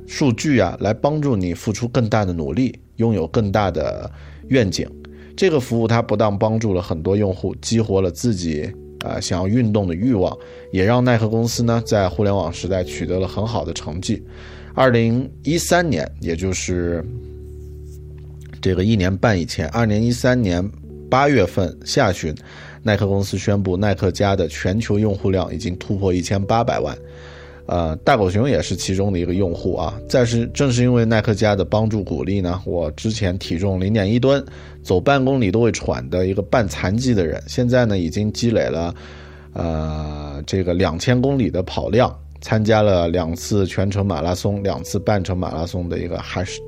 [0.06, 2.78] 数据呀，来帮助你付出更大的努力。
[2.96, 4.10] 拥有更大的
[4.48, 4.84] 愿景，
[5.36, 8.68] 这个服务它不但帮助了很多用户，激活了自己
[9.04, 10.36] 啊想要运动的欲望，
[10.72, 14.22] 也让耐克公司呢在互联网时代取得了很好的成绩。
[14.74, 17.04] 二零一三年，也就是
[18.60, 20.64] 这个一年半以前，二零一三年
[21.10, 22.34] 八月份下旬，
[22.82, 26.96] 耐克公司宣布，耐克家的全球用户量已经突破一千八百万。
[27.68, 30.00] 呃，大狗熊也是其中的一个用户啊。
[30.08, 34.42] 再是正是因为耐克家的帮助鼓励呢，我之前体重零点一吨，
[34.82, 38.94] 走半公里都会喘的一个半残疾的人，现在呢已经积累了，
[39.52, 46.62] 呃，这个两千公里的跑量，参加了两次全程马拉松，两次半程马拉松的一个还是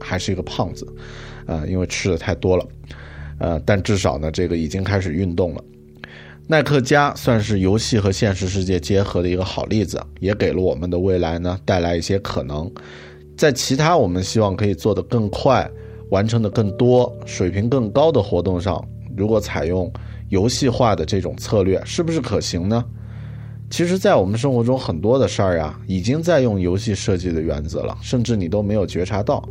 [0.00, 0.86] 还是一个胖子，
[1.46, 2.64] 呃，因为吃的太多了，
[3.40, 5.64] 呃，但至少呢这个已经开始运动了。
[6.48, 12.70] 耐克家算是游戏和现实世界结合的一个好例子，也给了我们的未来呢带来一些可能。
[13.36, 15.68] 在其他我们希望可以做得更快、
[16.10, 18.80] 完成的更多、水平更高的活动上，
[19.16, 19.92] 如果采用
[20.28, 22.84] 游戏化的这种策略，是不是可行呢？
[23.68, 29.46] 其实，在我们生活中很多的事儿呀，已经在用游戏设计的原则了，甚至你都没有觉察到。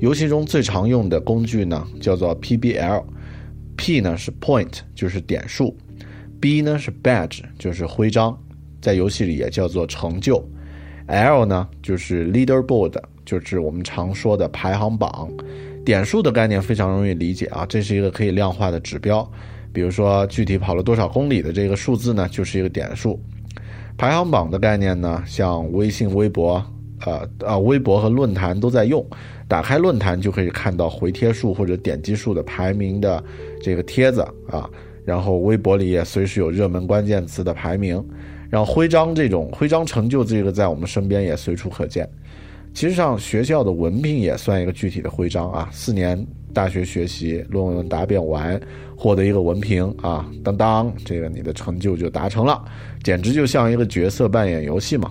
[0.00, 5.76] 游戏中最常用的工具呢，叫做 PBL，P 呢是 Point，就是点数。
[6.40, 8.36] B 呢是 badge，就是徽章，
[8.80, 10.42] 在游戏里也叫做成就。
[11.06, 12.94] L 呢就是 leaderboard，
[13.26, 15.28] 就是我们常说的排行榜。
[15.84, 19.28] 点数的概念非常容易理解啊，这是一个可以量化的指标。
[19.72, 23.20] 比如说具体跑了多少公里的这个数字呢，就是一个点数。
[23.98, 26.64] 排行榜的概念呢，像微信、微博，
[27.04, 29.04] 呃啊，微博和论坛都在用。
[29.48, 33.22] 打开论坛就可以看到回帖数或者点击数的排名的
[33.62, 34.68] 这个帖子啊。
[35.10, 38.00] 然后微博里也随时有热门关键词的排名，
[38.48, 42.08] 然后徽章这种徽章成就这个在我们身边也随处可见。
[42.72, 48.60] 其实上学校的文凭也算一个具体的徽章啊，四年大学学习论文答辩完
[48.96, 52.64] 获得一个文凭啊，当当，这个你的成就就达成了，
[53.02, 55.10] 简直就像一个角色扮演游戏嘛。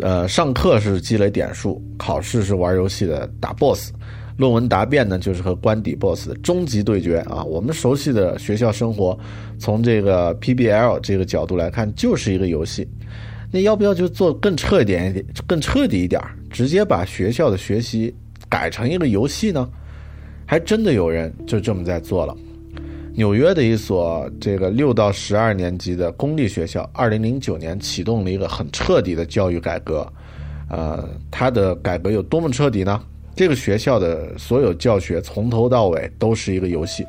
[0.00, 3.92] 呃，上课是积累点数，考试是玩游戏的打 BOSS。
[4.36, 7.44] 论文答辩呢，就是和官邸 BOSS 的终极对决啊！
[7.44, 9.18] 我们熟悉的学校生活，
[9.58, 12.88] 从这个 PBL 这个角度来看，就是一个游戏。
[13.50, 16.20] 那要不要就做更彻底一点、更彻底一点，
[16.50, 18.14] 直接把学校的学习
[18.48, 19.68] 改成一个游戏呢？
[20.46, 22.36] 还真的有人就这么在做了。
[23.14, 30.10] 纽约的一所这个六到十二年级的公立学校，二零零九年启动了一个很彻底的教育改革。
[30.70, 32.98] 呃，它的改革有多么彻底呢？
[33.34, 37.04] 这个学校的所有教学从头到尾都是一个游戏，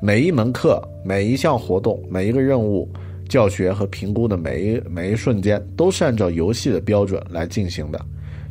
[0.00, 2.86] 每一门课、每一项活动、每一个任务、
[3.30, 7.98] 教学和评估的每一每一瞬间，都是按照游戏的标准来进行的。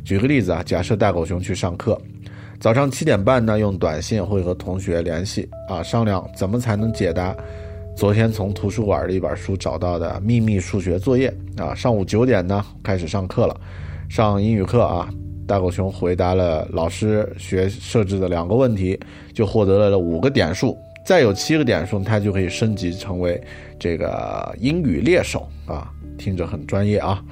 [0.04, 1.96] 举个例子啊，假设大狗熊去上课，
[2.58, 7.34] 早上七点半呢，用短信会和同学联系啊，商量怎么才能解答
[7.96, 11.72] 昨天从图书馆的一本书找到的秘密数学作业啊。
[11.76, 13.58] 上午九点呢，开始上课了，
[14.08, 15.08] 上英语课啊。
[15.46, 18.98] 大狗熊回答了老师学设置的两个问题，
[19.32, 20.76] 就获得了五个点数。
[21.04, 23.38] 再有七个点数，他就可以升级成为
[23.78, 27.22] 这个英语猎手啊，听着很专业啊。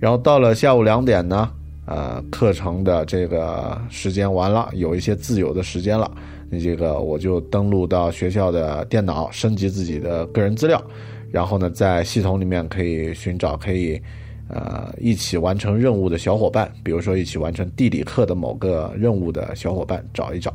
[0.00, 1.50] 然后到了下午两点呢，
[1.84, 6.10] 呃，课程的这个时间完了，有一些自由的时间了，
[6.50, 10.82] 你这个我就登录到学校的电脑，升级自己的个人资料，
[11.30, 14.00] 然后呢，在系统里面可以寻找可以
[14.48, 20.52] 呃一起完成任务的小伙伴，比如说一起完成地理课的某个任务的小伙伴，找一找，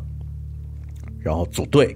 [1.19, 1.95] 然后组队。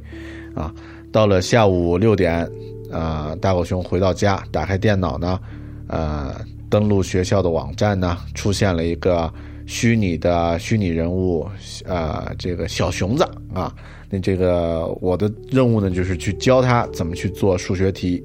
[0.55, 0.73] 啊，
[1.11, 2.49] 到了下午六点，
[2.91, 5.39] 啊，大狗熊回到家，打开电脑呢，
[5.85, 6.33] 呃，
[6.67, 9.31] 登录学校的网站呢，出现了一个
[9.67, 11.47] 虚拟的虚拟人物，
[11.85, 13.23] 呃，这个小熊子
[13.53, 13.71] 啊，
[14.09, 18.23] 那这个我的任务呢，就是去教他怎么去做数学题，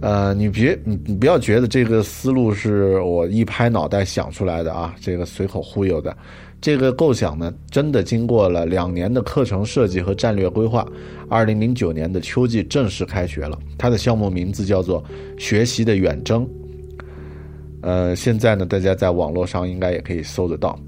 [0.00, 6.16] 呃，你别你你不要觉得这个思路是我一拍脑袋想出来的啊，这个随口忽悠的。
[6.60, 10.86] 这个构想呢，真的经过了两年的课程设计和战略规划，
[11.28, 13.58] 二零零九年的秋季正式开学了。
[13.78, 15.02] 它的项目名字叫做
[15.38, 16.46] “学习的远征”。
[17.82, 20.78] 呃，现在呢，大家在网络上应该也可以搜得到。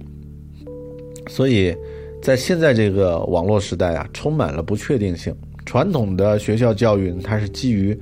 [1.28, 1.74] 所以，
[2.22, 5.34] 在现在这个网络时代啊，充满了不确定性。
[5.64, 7.98] 传统的学校教育，它是基于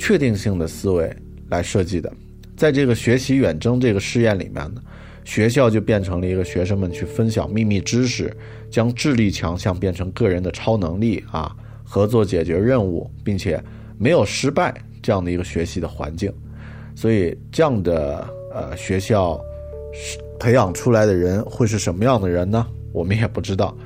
[0.00, 1.14] 确定性的思维
[1.50, 2.10] 来设计的。
[2.56, 4.82] 在这个“学习远征”这个试验里面呢。
[5.22, 8.34] 学校就变成了一个学生们去分享秘密知识，
[8.70, 13.62] 将智力强项变成个人的超能力啊，合作解决任务，并且
[13.98, 16.32] 没有失败这样的一个学习的环境。
[16.96, 19.38] 所以，这样的呃学校
[20.40, 22.66] 培养出来的人会是什么样的人呢？
[22.90, 23.76] 我们也不知道。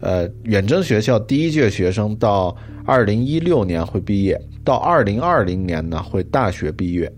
[0.00, 2.54] 呃，远征学校第一届学生到
[2.84, 7.10] 二零一六年会毕业，到二零二零年呢会大学毕业。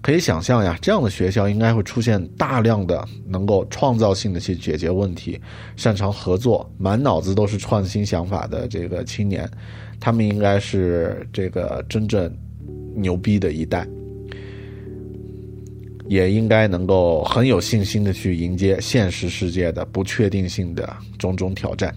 [0.00, 5.38] 可以想象呀，这样的学校应该会出现大量的能够创造性的去解决问题、
[5.76, 9.50] 擅长合作、满脑子都是创新想法的这个青年，
[9.98, 12.32] 他们应该是这个真正
[12.94, 13.86] 牛逼的一代，
[16.06, 21.92] 也应该能够很有信心的去迎接现实世界的不确定性的种种挑战。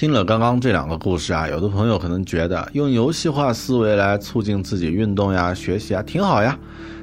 [0.00, 6.58] 听了刚刚这两个故事啊，有的朋友可能觉得用游戏化思维来促进自己运动呀、学习啊，挺好呀。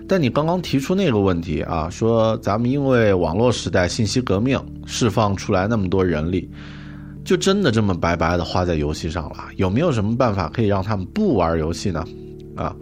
[0.07, 6.49] 但你刚刚提出那个问题啊，说咱们因为网络时代信息革命释放出来那么多人力，
[7.23, 9.35] 就真的这么白白的花在游戏上了？
[9.57, 12.03] 有没有什么办法可以让他们不玩游戏呢？
[12.55, 12.75] 啊，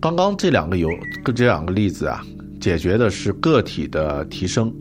[0.00, 0.88] 刚刚这两个游
[1.34, 2.24] 这两个例子啊，
[2.60, 4.72] 解决的是个体的提升，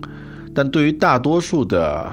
[0.54, 2.08] 但对于大多数的。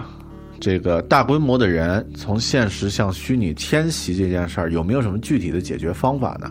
[0.61, 6.51] 这个大规模的人从现实向虚拟迁徙这件事儿，有没有什么具体的解决方法呢？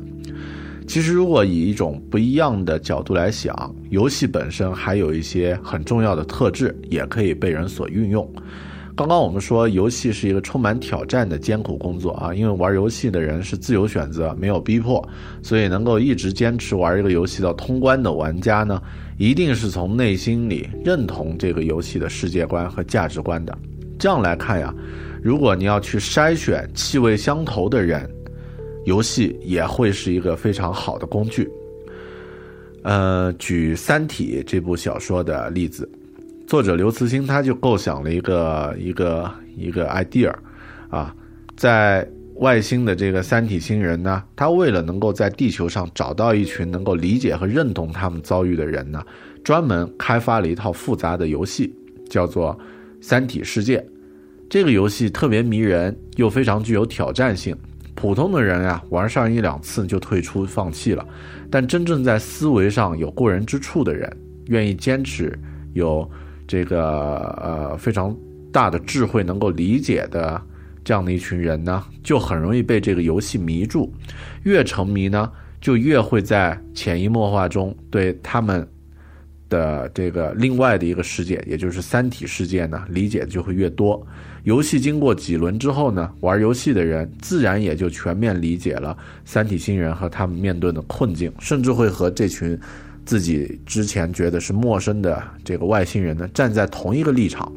[0.88, 8.32] 其实，如果以一种不一样的角度来想，游戏本身还有一些很重要的特质，也可以被人所运用。
[8.96, 15.04] 刚刚我们说，游戏是一个充满挑战的艰苦工作啊，因为玩游戏的人是自由选择，没有逼迫，
[15.42, 18.80] 所以能够一直坚持玩一个游戏到通关的玩家呢，
[19.18, 23.58] 一定是从内心里认同这个游戏的世界观和价值观的。
[23.98, 24.74] 这样来看呀，
[25.24, 28.10] 如果你要去筛选气味相投的人，
[28.84, 31.50] 游戏也会是一个非常好的工具。
[32.84, 35.90] 呃，举《三体》这部小说的例子，
[36.46, 40.32] 作者刘慈欣他就构想了一个一个一个 idea，
[40.90, 41.16] 啊，
[41.58, 49.02] 在外星的这个三体星人呢，他为了能够在地球上找到一群能够理解和认同他们遭遇的人呢，
[49.44, 51.74] 专门开发了一套复杂的游戏，
[52.10, 52.56] 叫做。
[53.02, 53.86] 三体世界，
[54.50, 57.56] 这个游戏特别迷人，又非常具有挑战性。
[57.94, 61.08] 普通的人呀，玩上一两次就退出放弃了。
[61.50, 64.12] 但真正在思维上有过人之处的人，
[64.48, 65.38] 愿意坚持，
[65.74, 66.10] 有
[66.46, 68.16] 这个呃非常
[68.52, 70.42] 大的智慧，能够理解的
[70.84, 73.94] 这样的一群人呢，就很容易被这个游戏迷住。
[74.44, 75.32] 越沉迷呢，
[75.62, 78.68] 就越会在潜移默化中对他们。
[79.50, 84.06] 的这个另外的一个世界，也就是三体世界呢，理解的就会越多。
[84.44, 92.58] 游戏经过几轮之后呢，玩游戏的人自然也就全面理解了三体星人和他们面对的困境，甚至会和这群
[93.06, 97.52] 自己之前觉得是陌生的这个外星人呢站在同一个立场。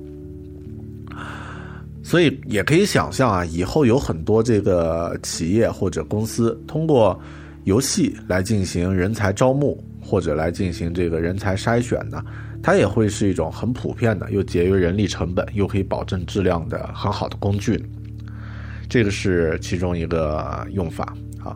[2.03, 7.21] 所以也可以想象啊，以后有很多这个企业或者公司通过
[7.65, 9.83] 游戏来进行人才招募。
[10.09, 12.25] 或者来进行这个人才筛选呢，
[12.63, 17.85] 它也会是一种很普遍的，又节约人力成本，又可以保证质量的很好的工具。
[18.89, 21.55] 这个是其中一个用法啊。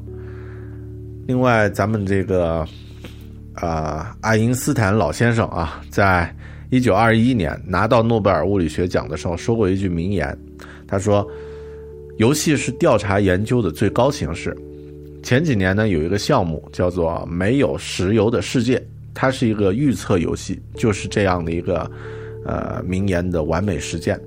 [1.26, 2.66] 另外，咱们这个
[3.54, 6.30] 啊，爱因斯坦老先生啊，在
[6.68, 10.36] 一九二一年拿到诺贝尔物理学奖的时候，说过一句名言，
[10.86, 11.26] 他说
[12.18, 14.54] ：“游戏是调查研究的最高形式。”
[15.22, 18.76] 前几年呢，有一个项目叫做《没有石油的世界》，
[19.14, 21.88] 它是一个预测游戏，就是这样的一个
[22.44, 24.20] 呃名言的完美实践。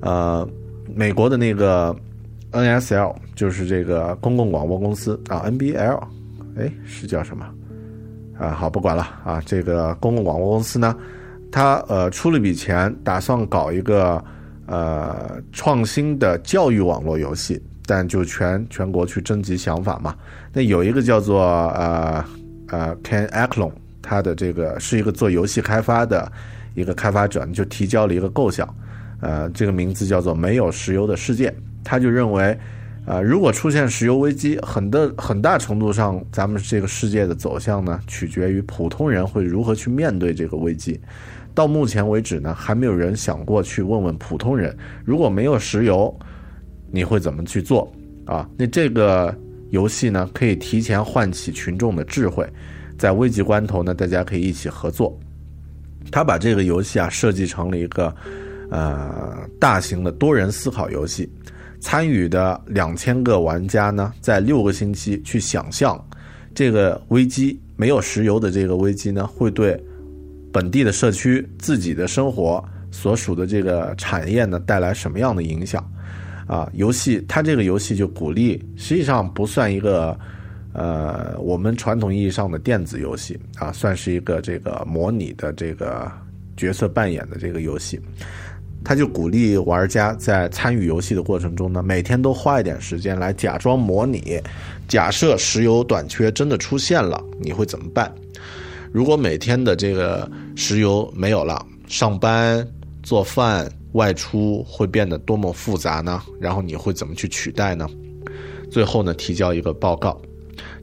[0.00, 0.46] 呃，
[0.94, 1.94] 美国的那个
[2.52, 6.02] NSL 就是这个公共广播公司啊，NBL，
[6.58, 7.46] 哎，是叫什么？
[8.36, 9.40] 啊，好，不管了啊。
[9.46, 10.96] 这个公共广播公司呢，
[11.52, 14.22] 它呃出了笔钱，打算搞一个
[14.66, 17.62] 呃创新的教育网络游戏。
[17.86, 20.14] 但就全全国去征集想法嘛，
[20.52, 22.24] 那有一个叫做呃
[22.68, 26.32] 呃 Ken Aklon，他的这个是一个做游戏开发的
[26.74, 28.66] 一个开发者，就提交了一个构想，
[29.20, 31.50] 呃，这个名字叫做《没有石油的世界》。
[31.84, 32.58] 他就认为，
[33.04, 40.98] 呃，如果出现石油危机，很的很大程度上，咱们这个世界的走向呢，取决于普通人会如何去面对这个危机。
[41.52, 44.74] 到目前为止呢，还没有人想过去问问普通人，
[45.04, 46.18] 如果没有石油。
[46.94, 47.92] 你会怎么去做
[48.24, 48.48] 啊？
[48.56, 49.36] 那这个
[49.70, 52.48] 游戏呢，可以提前唤起群众的智慧，
[52.96, 55.18] 在危急关头呢，大家可以一起合作。
[56.12, 58.14] 他把这个游戏啊设计成了一个
[58.70, 61.28] 呃大型的多人思考游戏，
[61.80, 66.00] 参与的两千个玩家呢，在六个星期去想象
[66.54, 69.82] 这个危机没有石油的这个危机呢，会对
[70.52, 75.84] 本地的社区、自己的生活所属的这个产业呢带来什么样的影响。
[76.46, 80.18] 啊，游戏它这个游戏就鼓励，实际上不算一个，
[80.72, 86.10] 呃，我们传统意义上的电子游戏啊，算是一个这个模拟的这个
[86.56, 87.98] 角色扮演的这个游戏。
[88.84, 94.38] 他就鼓励玩家在参与游戏的过程中呢，每天都花一点时间来假装模拟，
[94.86, 98.12] 假设石油短缺真的出现了，你会怎么办？
[98.92, 102.66] 如果每天的这个石油没有了，上班
[103.02, 103.66] 做饭。
[103.94, 106.20] 外出会变得多么复杂呢？
[106.40, 107.88] 然后你会怎么去取代呢？
[108.68, 110.20] 最后呢，提交一个报告。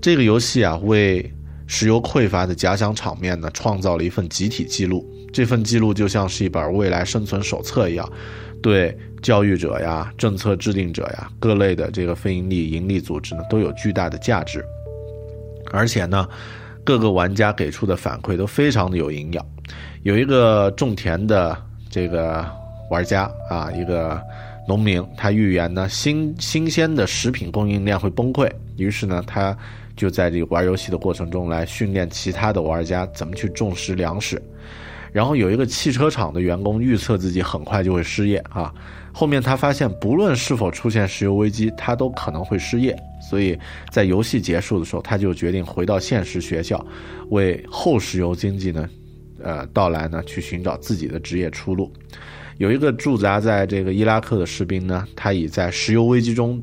[0.02, 1.30] 这个游戏啊，为
[1.68, 5.06] 石油匮乏的假想场面呢，创造了一份集体记录。
[5.34, 8.10] 这份记录就像是一本未来生存手册一样，
[8.64, 14.64] 对教育者呀、政策制定者呀、各类的这个非营利盈利组织呢，都有巨大的价值。
[15.72, 16.26] 而且呢，
[16.86, 19.46] 各个玩家给出的反馈都非常的有营养。
[20.04, 21.58] 有一个种田的
[21.90, 22.61] 这个。
[22.92, 24.22] 玩家啊，一个
[24.68, 29.58] 农民，他预言呢新新鲜的食品供应链会崩溃，于是呢，他
[29.96, 34.42] 就在这个玩游戏的过程中来训练其他的玩家怎么去种植粮食。
[35.14, 38.74] 然后有一个汽车厂的员工预测自己很快就会失业啊，
[39.14, 43.58] 后面他发现不论是否出现石油危机，他都可能会失业，所以
[43.90, 46.86] 在游戏结束的时候，他就决定回到现实学校，
[47.30, 48.90] 为后石油经济呢，
[49.42, 51.92] 呃到来呢去寻找自己的职业出路。
[52.62, 56.62] 有一个驻扎在这个伊拉克的士兵呢，他以在石油危机中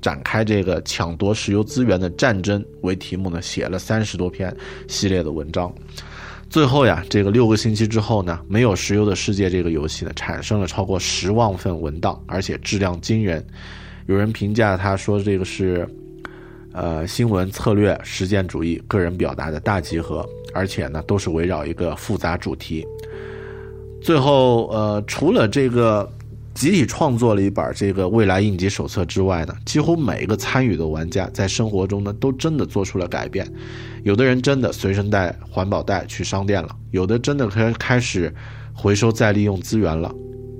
[0.00, 5.74] 展开这个抢夺石油资源的战争为题目呢，写了三十多篇系列的文章。
[6.48, 13.44] 最后呀，这个六个星期之后呢，没有石油的世界这个游戏呢，产生了超过十万份文档，而且质量惊人。
[14.06, 15.84] 有人评价他说这个是，
[16.72, 20.24] 呃，新闻策略实践主义个人表达的大集合，
[20.54, 22.86] 而且呢，都是围绕一个复杂主题。
[24.02, 26.10] 最后，呃，除了这个
[26.54, 33.46] 集体创作了一本这个未来应急手册之外呢，几乎每一个参与的玩家在生活中呢，都真的做出了改变。
[34.02, 38.34] 有的人真的随身带环保袋去商店了，有的真的开开始
[38.72, 40.12] 回收再利用资源了，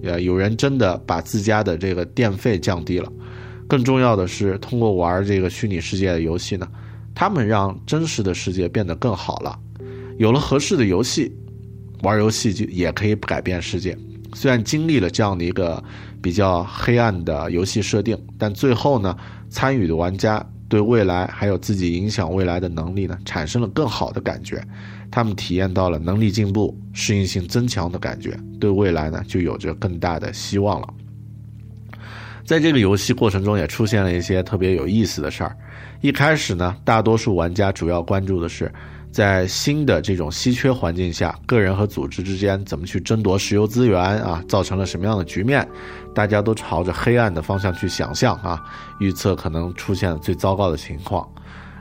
[0.05, 3.11] 呃，有人真的把自家的这个电费降低了。
[3.67, 6.69] 更重要的是，通过玩这个虚拟世界的游戏呢，
[7.15, 9.59] 他们让真实的世界变得更好了。
[10.19, 11.35] 有了合适的游戏。
[12.03, 13.97] 玩游戏就也可以改变世界，
[14.35, 15.83] 虽然经历了这样的一个
[16.23, 19.17] 比较黑暗的游戏设定，但最后呢，
[19.49, 24.63] 参与的玩家对未来还有自己影响未来的能力呢，产生了更好的感觉，
[25.11, 30.89] 他们体验到了能力进步、适应性增强的感觉，对未来呢就有着更大的希望了。
[32.47, 35.57] 在这个游戏过程中，也出现了一些特别有意思的事儿。
[36.01, 38.73] 一开始呢，大多数玩家主要关注的是。
[39.13, 44.43] 在新的这种稀缺环境下，个人和组织之间怎么去争夺石油资源啊？
[44.49, 45.67] 造成了什么样的局面？
[46.15, 48.63] 大家都朝着黑暗的方向去想象啊，
[49.01, 51.29] 预测可能出现最糟糕的情况。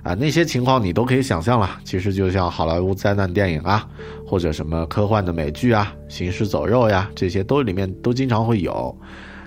[0.01, 1.80] 啊，那些情况你都可以想象了。
[1.84, 3.86] 其实就像好莱坞灾难电影啊，
[4.25, 8.97] 或者什么科幻的美剧啊，行尸走肉呀，这些都里面都经常会有。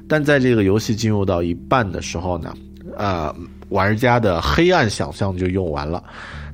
[0.07, 2.55] 但在这个游戏进入到一半的时候呢，
[2.99, 3.35] 呃，
[3.71, 6.05] 玩家的黑暗想象就用完了，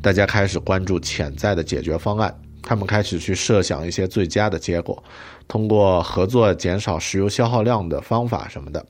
[0.01, 2.33] 大家开始关注潜在的解决方案，
[2.63, 5.03] 他们开始去设想一些最佳的结果，
[5.49, 8.85] 通过合作减少石油消耗量的方法什么的。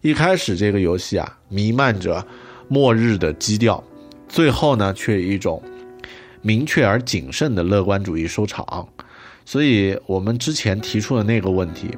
[0.00, 2.24] 一开始这个游戏啊，弥漫着
[2.68, 3.82] 末日的基调。
[4.28, 5.62] 最后呢，却以一种
[6.42, 8.88] 明确而谨慎的乐观主义收场。
[9.44, 11.88] 所以，我们之前提出的那个问题：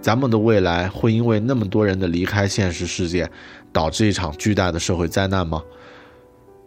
[0.00, 3.30] 咱们的未来会因为那么多人的离开现实世界，
[3.72, 5.62] 导致一场巨大的社会灾难吗？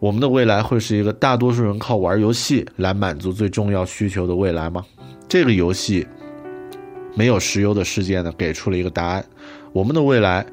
[0.02, 4.84] 我们的未来会是一个大多数人靠玩游戏来满足最重要需求的未来吗？
[5.28, 6.04] 这个游戏
[7.14, 9.24] 没有石油的世界呢，给出了一个答案：
[9.72, 10.44] 我们的未来。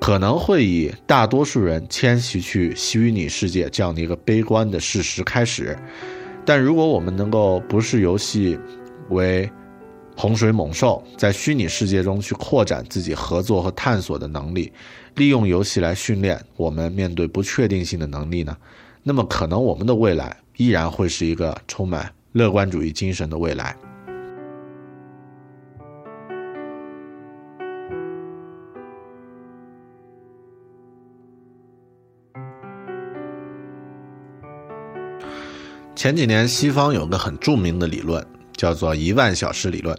[0.00, 5.76] 可能会以大多数人迁徙去虚拟世界这样的一个悲观的事实开始，
[6.44, 8.56] 但如果我们能够不视游戏
[9.08, 9.50] 为
[10.16, 14.72] 洪水猛兽，在虚拟世界中去扩展自己合作和探索的能力，
[15.16, 18.56] 利用游戏来训练我们面对不确定性的能力呢？
[19.08, 23.74] 那么，可能我们的未来依然会是一个充满乐观主义精神的未来。
[35.96, 39.98] 前几年，西方有个很著名的理论，叫做一万小时理论。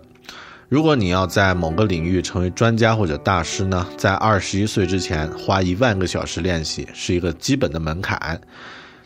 [0.67, 8.39] 如果你要在某个领域成为专家或者大师呢，在二十一岁之前花一万个小时练习是一个基本的门槛。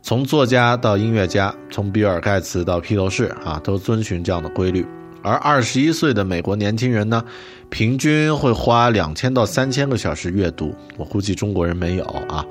[0.04, 4.86] 从作家到音乐家，从比尔盖茨到披头士啊，都遵循这样的规律。
[5.24, 7.24] 而二十一岁的美国年轻人呢，
[7.70, 12.46] 平均会花两千到三千个小时阅读，我估计中国人没有啊。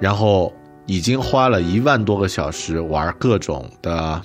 [0.00, 0.52] 然后。
[0.90, 4.22] 已经花了一万多个小时玩各种的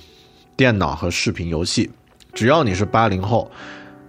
[0.56, 1.90] 电脑和视频游戏，
[2.32, 3.50] 只要你是八零后、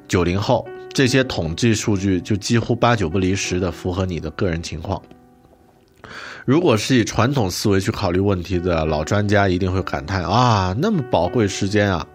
[0.07, 5.01] 九零后，这些统计数据就几乎八九不离十的符合你的个人情况。
[6.45, 12.05] 如果是以传统思维去考虑问题的老专家，一定会感叹啊，那么宝贵时间啊，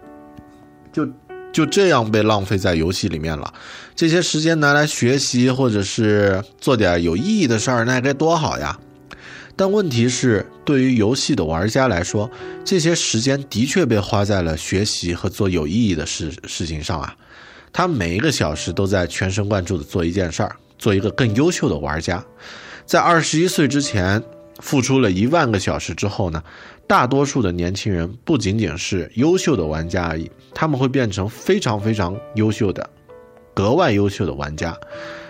[0.93, 1.05] 就
[1.51, 3.53] 就这样被浪费在游戏里面了。
[3.93, 8.79] 这些时间拿来学习或者是做点有意义的事儿，那该多好呀！
[9.57, 12.31] 但问题是，对于游戏的玩家来说，
[12.63, 17.13] 这些时间的确被花在了学习和做有意义的事事情上啊。
[17.73, 22.23] 他每一个小时都在全神贯注地做一件事儿，做一个更优秀的玩家。
[22.85, 24.21] 在二十一岁之前，
[24.59, 26.43] 付出了一万个小时之后呢，
[26.87, 32.87] 大多数的年轻人不仅仅是优秀的玩家而已，他们会变成非常非常优秀的、
[33.53, 34.77] 格外优秀的玩家。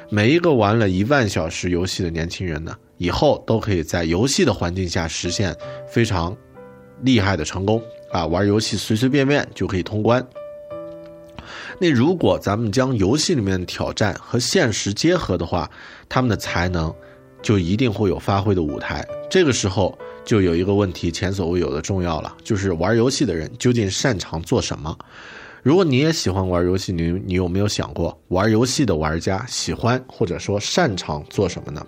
[0.09, 2.75] 每一个玩了一万小时游戏的年轻人呢？
[2.97, 5.55] 以后都可以在游戏的环境下实现
[5.89, 6.35] 非常
[7.01, 7.81] 厉害的成功
[8.11, 8.27] 啊！
[8.27, 10.23] 玩游戏随随便便就可以通关。
[11.79, 15.67] 那如果咱们将游戏里面的挑战和现实结合的话，
[16.07, 16.93] 他们的才能
[17.41, 19.05] 就一定会有发挥的舞台。
[19.29, 24.97] 这个时候就有一个问题前所未有的重要了，就是玩游戏的人究竟擅长做什么？
[25.63, 31.85] 如果你也喜欢玩游戏，你你有没有想过，玩游戏的玩家喜欢或者说擅长做什么呢？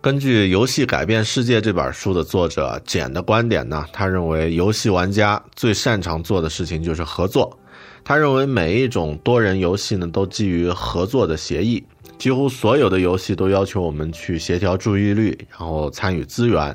[0.00, 7.58] 根据《游戏改变世界》这本书的作者简的观点呢，他认为游戏玩家最擅长做的事情就是合作。
[8.04, 11.84] 他认为每一种多人游戏呢都基于合作的协议，
[12.18, 16.74] 几乎所有的游戏都要求我们去协调注意力，然后参与资源。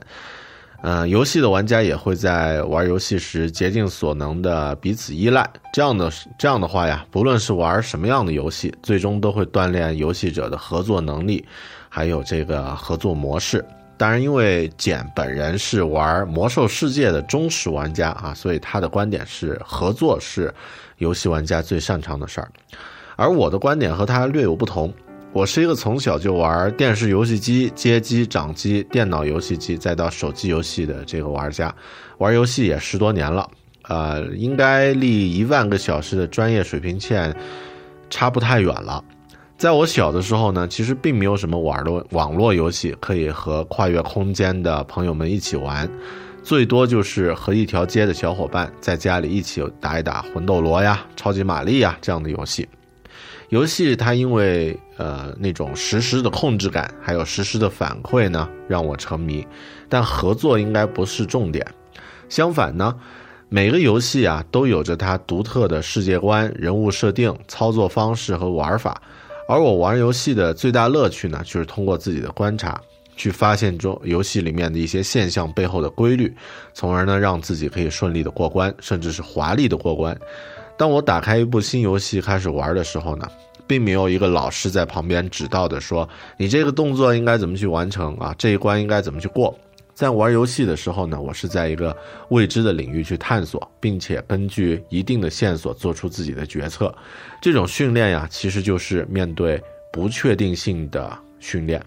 [0.86, 5.50] 嗯，游戏的玩家也会在玩游戏时竭尽所能的彼此依赖。
[5.72, 11.46] 这样的这样的话呀，不论是玩什么样的游戏，最终都会锻炼游戏者的合作能力。
[11.88, 13.64] 还有这个合作模式，
[13.98, 20.54] 当然，因为简本人是玩《魔兽世界》的忠实玩家啊，所以他的观点是合作是
[20.98, 22.52] 游戏玩家最擅长的事儿。
[23.16, 24.92] 而我的观点和他略有不同，
[25.34, 31.74] 我是一个从小就玩电视游戏机、街机、掌机、电脑游戏机，再到手机游戏的这个玩家，
[32.20, 33.50] 玩游戏也十多年了，
[33.90, 37.36] 呃，应该离一万个小时的专业水平线
[38.12, 39.04] 差不太远了。
[39.58, 45.90] 在我小的时候呢，其实并没有什么网络网络游戏可以和跨越空间的朋友们一起玩，
[46.44, 52.70] 最多就是和一条街的小伙伴在家里一起打一打魂斗罗呀、超级玛丽呀这样的游戏。
[53.54, 59.46] 游戏它因为呃那种实时的控制感，还有实时的反馈呢，让我沉迷。
[59.88, 61.64] 但合作应该不是重点。
[62.28, 62.96] 相反呢，
[63.50, 69.00] 每个游戏啊都有着它独特的世界观、人物设定、操作方式和玩法。
[69.48, 72.82] 而我玩游戏的最大乐趣呢，就是通过自己的观察，
[73.16, 76.36] 去发现中游戏里面的一些现象背后的规律，
[76.74, 80.18] 从而呢让自己可以顺利的过关，甚至是华丽的过关。
[80.78, 83.28] 当我打开一部新游戏开始玩的时候呢，
[83.68, 86.08] 并没有一个老师在旁边指导的说
[86.38, 89.58] 你这个动作应该怎么去完成啊，这一关应该怎么去过。
[89.94, 91.96] 在玩游戏的时候呢，我是在一个
[92.30, 96.94] 未知的领域去探索，并且根据一定的线索做出自己的决策。
[97.40, 99.62] 这种训练呀，其实就是面对
[99.92, 101.80] 不确定性的训练。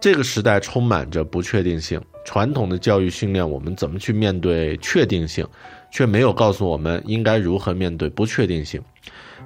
[0.00, 5.46] 这个时代充满着不确定性，传统的教育训练我们怎么去面对确定性，
[5.94, 8.82] 却没有告诉我们应该如何面对不确定性。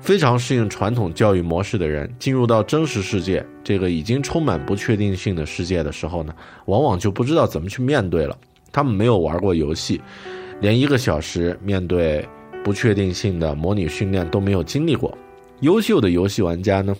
[0.00, 6.34] 非常适应传统教育模式的人，进入到真实世界这个已经充满不确定性的世界的时候呢，
[6.64, 8.34] 往往就不知道怎么去面对了。
[8.72, 10.00] 他们没有玩过游戏，
[10.62, 12.26] 连一个小时面对
[12.64, 15.16] 不确定性的模拟训练都没有经历过。
[15.60, 16.96] 优秀的游戏玩家呢？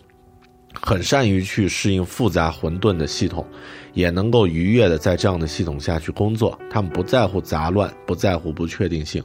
[0.80, 3.44] 很善于去适应复杂混沌的系统，
[3.99, 6.57] 也能够愉悦的在这样的系统下去工作。
[6.70, 9.20] 他们不在乎杂乱，不在乎不确定性。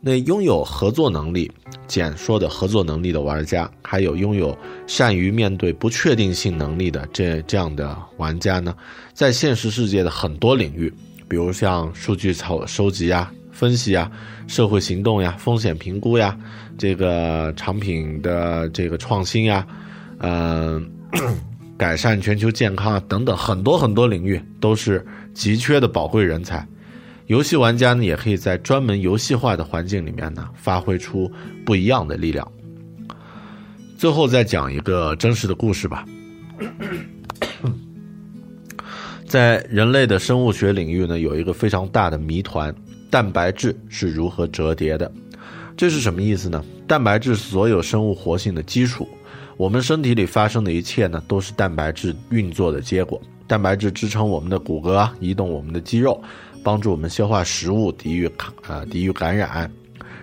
[0.00, 1.50] 那拥有合作能力，
[1.88, 4.56] 简说的合作能力的玩家，还有拥有
[4.86, 8.72] 善于面对不确定性能力的这这样的玩家呢，
[9.12, 10.92] 在现实世界的很多领域，
[11.26, 14.08] 比如像数据筹收集呀、分析呀、
[14.46, 16.38] 社会行动呀、风险评估呀、
[16.78, 19.66] 这个产品的这个创新呀。
[20.20, 20.88] 嗯，
[21.78, 25.04] 改善全球健康啊，等等，很多很多领域都是
[25.34, 26.66] 急缺的宝贵人才。
[27.26, 31.30] 游戏玩家呢，也可以在专门游戏化的环境里面呢，发挥出
[31.64, 32.50] 不一样的力量。
[33.98, 36.06] 最后再讲一个真实的故事吧。
[39.26, 42.74] 在人类的生物学领域呢，有一个非常大的谜团：
[43.10, 45.10] 蛋白质是如何折叠的？
[45.76, 46.64] 这是什么意思呢？
[46.86, 49.06] 蛋白质是所有生物活性的基础。
[49.56, 53.20] 我们身体里发生的一切呢，都是蛋白质运作的结果。
[53.46, 56.22] 蛋白质支撑我们的骨骼，移动我们的肌肉，
[56.62, 58.30] 帮助我们消化食物，抵御
[58.66, 59.70] 啊抵御感染。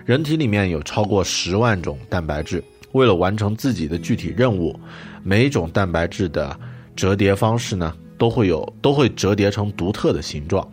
[0.04, 2.62] 人体里面有超过十万种蛋白质，
[2.92, 4.78] 为了完成自己的具体任务，
[5.24, 6.56] 每一种蛋白质的
[6.94, 10.64] 折叠方式呢，都会有都会折叠成独特的形状。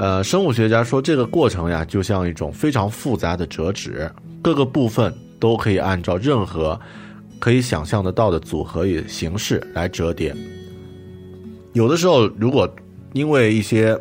[0.00, 4.10] 呃，生物学家说，这个过程呀，就像一种非常复杂的折纸，
[4.42, 6.80] 各个部分都可以按照任何。
[7.44, 10.34] 可以想象得到的组合与形式来折叠。
[11.74, 12.66] 有的时候，如果
[13.12, 13.94] 因为一些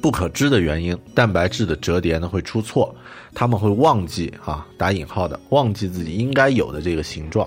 [0.00, 2.96] 不可知的原因，蛋白质的折叠呢会出错，
[3.34, 7.46] 他们会忘记啊打引号的忘记自己应该有的这个形状。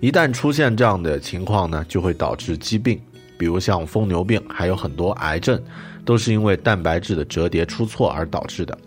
[0.00, 2.98] 一旦出现这样的情况呢，就会导致疾病，
[3.36, 5.62] 比如像疯牛病，还有很多癌症，
[6.06, 8.78] 都是因为蛋白质的折叠出错而导致的。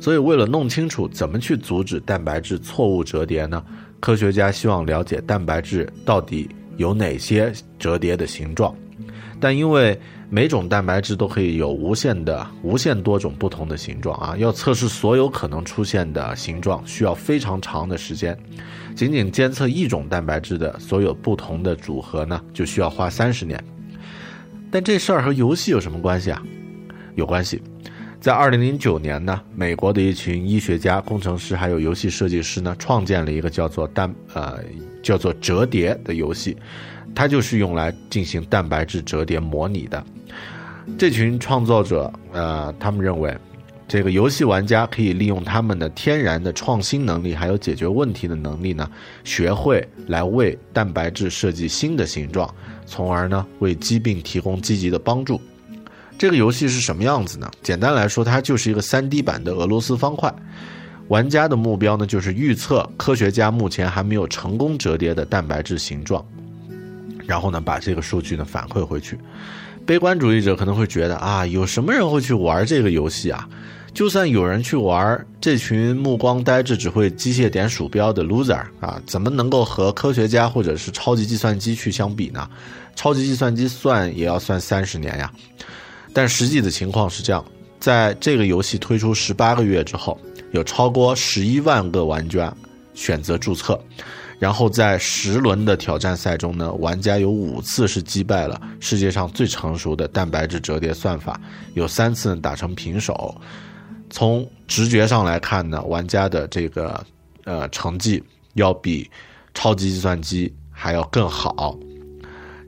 [0.00, 3.64] 所以，为了弄清楚怎么去阻止蛋白质错误折叠呢？
[4.00, 8.74] 科学家希望了解蛋白质到底有哪些折叠的形状，
[9.40, 9.98] 但因为
[10.30, 18.38] 每种蛋白质都可以有无限的、无限多种不同的形状啊，要测试所有可能出现的形状需要非常长的时间。
[18.94, 23.62] 仅仅监测一种蛋白质的所有不同的组合呢，就需要花三十年。
[24.70, 26.42] 但这事儿和游戏有什么关系啊？
[27.14, 27.62] 有关系。
[28.20, 34.58] 在二零零九年呢，美国的一群医学家、工程师还有游戏设计师呢，创建了一个叫做蛋呃
[35.00, 36.56] 叫做折叠的游戏，
[37.14, 40.04] 它就是用来进行蛋白质折叠模拟的。
[40.98, 43.36] 这群创作者呃，他们认为，
[43.86, 48.90] 这个游戏玩家可以利用他们的天然的创新能力，还有解决问题的能力呢，
[49.22, 52.52] 学会来为蛋白质设计新的形状，
[52.84, 55.40] 从而呢为疾病提供积极的帮助。
[56.18, 57.48] 这个游戏是什么样子呢？
[57.62, 60.34] 简单来说，它就是一个 3D 版的俄罗斯方块。
[61.06, 66.22] 玩家的目标呢，就是预测科学家目前还没有成功折叠的蛋白质形状，
[67.24, 69.16] 然后呢，把这个数据呢反馈回去。
[69.86, 73.48] 悲观主义者可能会觉得啊，有什么人会去玩这个游戏啊？
[73.94, 82.50] 就算有人去玩，这群目光呆滞、只会机械点鼠标的 loser 啊，怎么能够和科学家或者是超级计算机去相比呢？
[82.94, 85.32] 超级计算机算也要算三十年呀。
[86.18, 87.44] 但实际的情况是这样，
[87.78, 90.18] 在这个游戏推出十八个月之后，
[90.50, 92.52] 有超过十一万个玩家
[92.92, 93.80] 选择注册，
[94.36, 101.40] 然后在十轮的挑战赛中呢，玩家有五次是击败了世界上最成熟的蛋白质折叠算法，
[101.74, 103.32] 有三次打成平手。
[104.10, 107.06] 从直觉上来看呢，玩家的这个
[107.44, 108.20] 呃成绩
[108.54, 109.08] 要比
[109.54, 111.78] 超级计算机还要更好。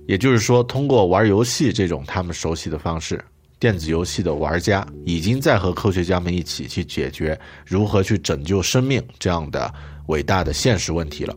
[0.06, 3.20] 也就是说，通过玩游戏这种他们熟悉的方式。
[3.60, 9.72] 电子游戏的玩家已经在和科学家们一起去解决如何去拯救生命这样的
[10.06, 11.36] 伟大的现实问题了。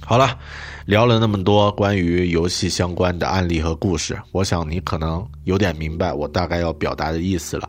[0.00, 0.38] 好了
[0.86, 7.68] 聊了那么多关于游戏相关的案例和故事我想你可能有点明白我大概要表达的意思了。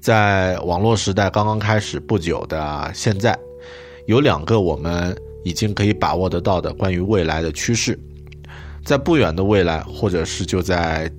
[0.00, 3.38] 在网络时代刚刚开始不久的现在
[4.06, 7.98] 有两个我们已经可以把握得到的关于未来的趋势，
[8.84, 11.10] 在不远的未来，或者是就在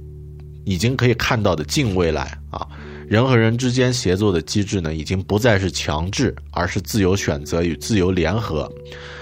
[0.66, 2.68] 已经可以看到的近未来啊，
[3.08, 8.72] 人和人之间协作的机制呢，已经不再是强制，而是自由选择与自由联合。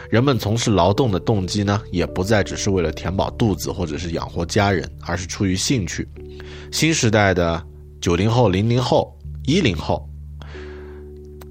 [0.09, 6.07] 人们从事劳动的动机呢，也不再只是为了填饱肚子或者是养活家人，而是出于兴趣。
[6.72, 7.61] 新时代的
[7.99, 10.07] 九零后、零零后、一零后，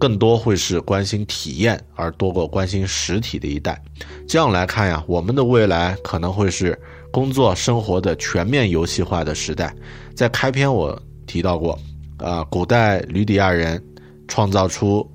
[0.05, 3.83] 更多会是关心体验而多过关心实体的一代。
[4.29, 6.79] 这样来看呀，我们的未来可能会是
[7.11, 9.75] 工作生活的全面游戏化的时代。
[10.15, 11.79] 在开篇我提到过，
[12.19, 13.83] 啊，古代吕底亚人
[14.29, 15.11] 创造出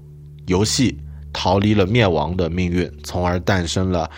[0.47, 0.97] 游戏。
[1.31, 4.09] 逃离了灭亡的命运，从而诞生了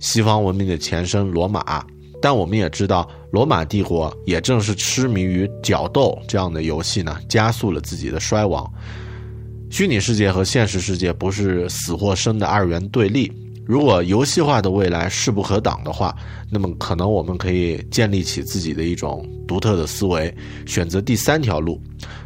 [0.00, 1.84] 西方文明的前身罗马。
[2.22, 8.66] 但我们也知道，罗马帝国也正是痴迷于角斗这样的游戏呢，加速了自己的衰亡。
[9.70, 13.32] 虚拟世界和现实世界不是死或生的二元对立。
[13.66, 16.16] 如果游戏化的未来势不可挡的话，
[16.50, 21.78] 那么可能我们可以建立起自己的一种独特的思维，选择第三条路。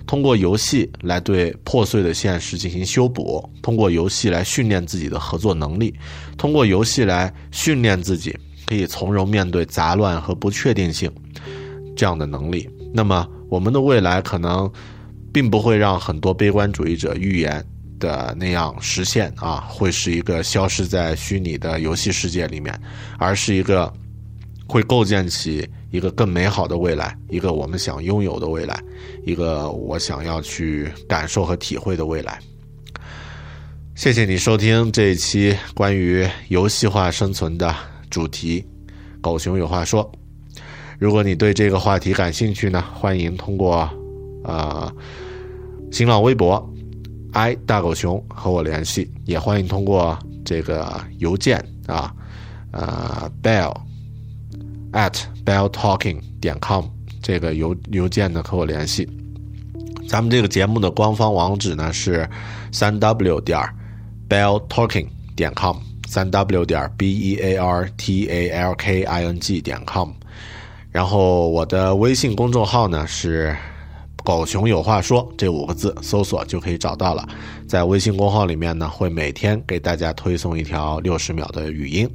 [0.06, 5.92] 通过游戏来对破碎的现实进行修补，通过游戏来训练自己的合作能力，
[6.38, 11.10] 通过游戏来训练自己可以从容面对杂乱和不确定性
[11.96, 12.70] 这样的能力。
[12.94, 14.70] 那么，我们的未来可能
[15.32, 17.64] 并不会让很多悲观主义者预言
[17.98, 22.78] 的那样实现啊，会是一个消失在虚拟的游戏世界里面，
[23.18, 23.92] 而是一个
[24.66, 25.68] 会构建起。
[25.92, 28.82] 一个更美好的未来，一个我们想拥有的未来，
[29.26, 32.38] 一个我想要去感受和体会的未来。
[33.94, 37.76] 谢谢你收听这一期关于游戏化生存的
[38.08, 38.64] 主题，
[39.20, 40.10] 狗熊有话说。
[40.98, 43.86] 如果你对这个话题感兴趣呢，欢迎通过
[44.42, 44.90] 啊
[45.92, 46.66] 新浪微博
[47.34, 52.10] i 大狗熊和我联系，也欢迎通过这个邮件啊
[52.70, 53.74] 呃 bell
[54.92, 56.86] at belltalking 点 com
[57.20, 59.06] 这个邮邮件呢和我联系。
[60.08, 62.26] 咱们这个节目的官方网址呢是
[62.72, 63.60] 三 w 点
[64.30, 65.76] belltalking 点 com，
[66.08, 70.08] 三 w 点 b e a r t a l k i n g 点 com。
[70.90, 73.54] 然后我的微信公众号呢是
[74.24, 77.28] “狗熊有话说”这五个字，搜索就可以找到了。
[77.68, 82.08] 在微信公号里面呢，会每天给大家推送一条六十秒的语音。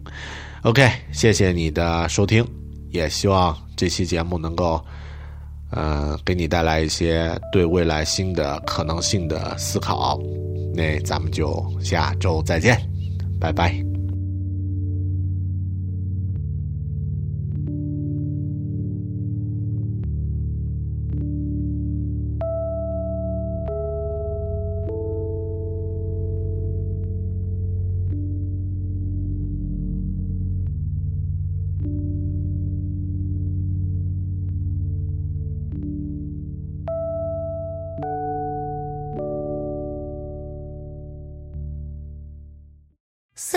[0.63, 2.45] OK，谢谢你的收听。
[2.89, 4.83] 也希望这期节目能够，
[5.71, 10.19] 呃，给你带来一些对未来新的可能性的思考。
[10.73, 12.79] 那咱们就下周再见，
[13.39, 13.96] 拜拜。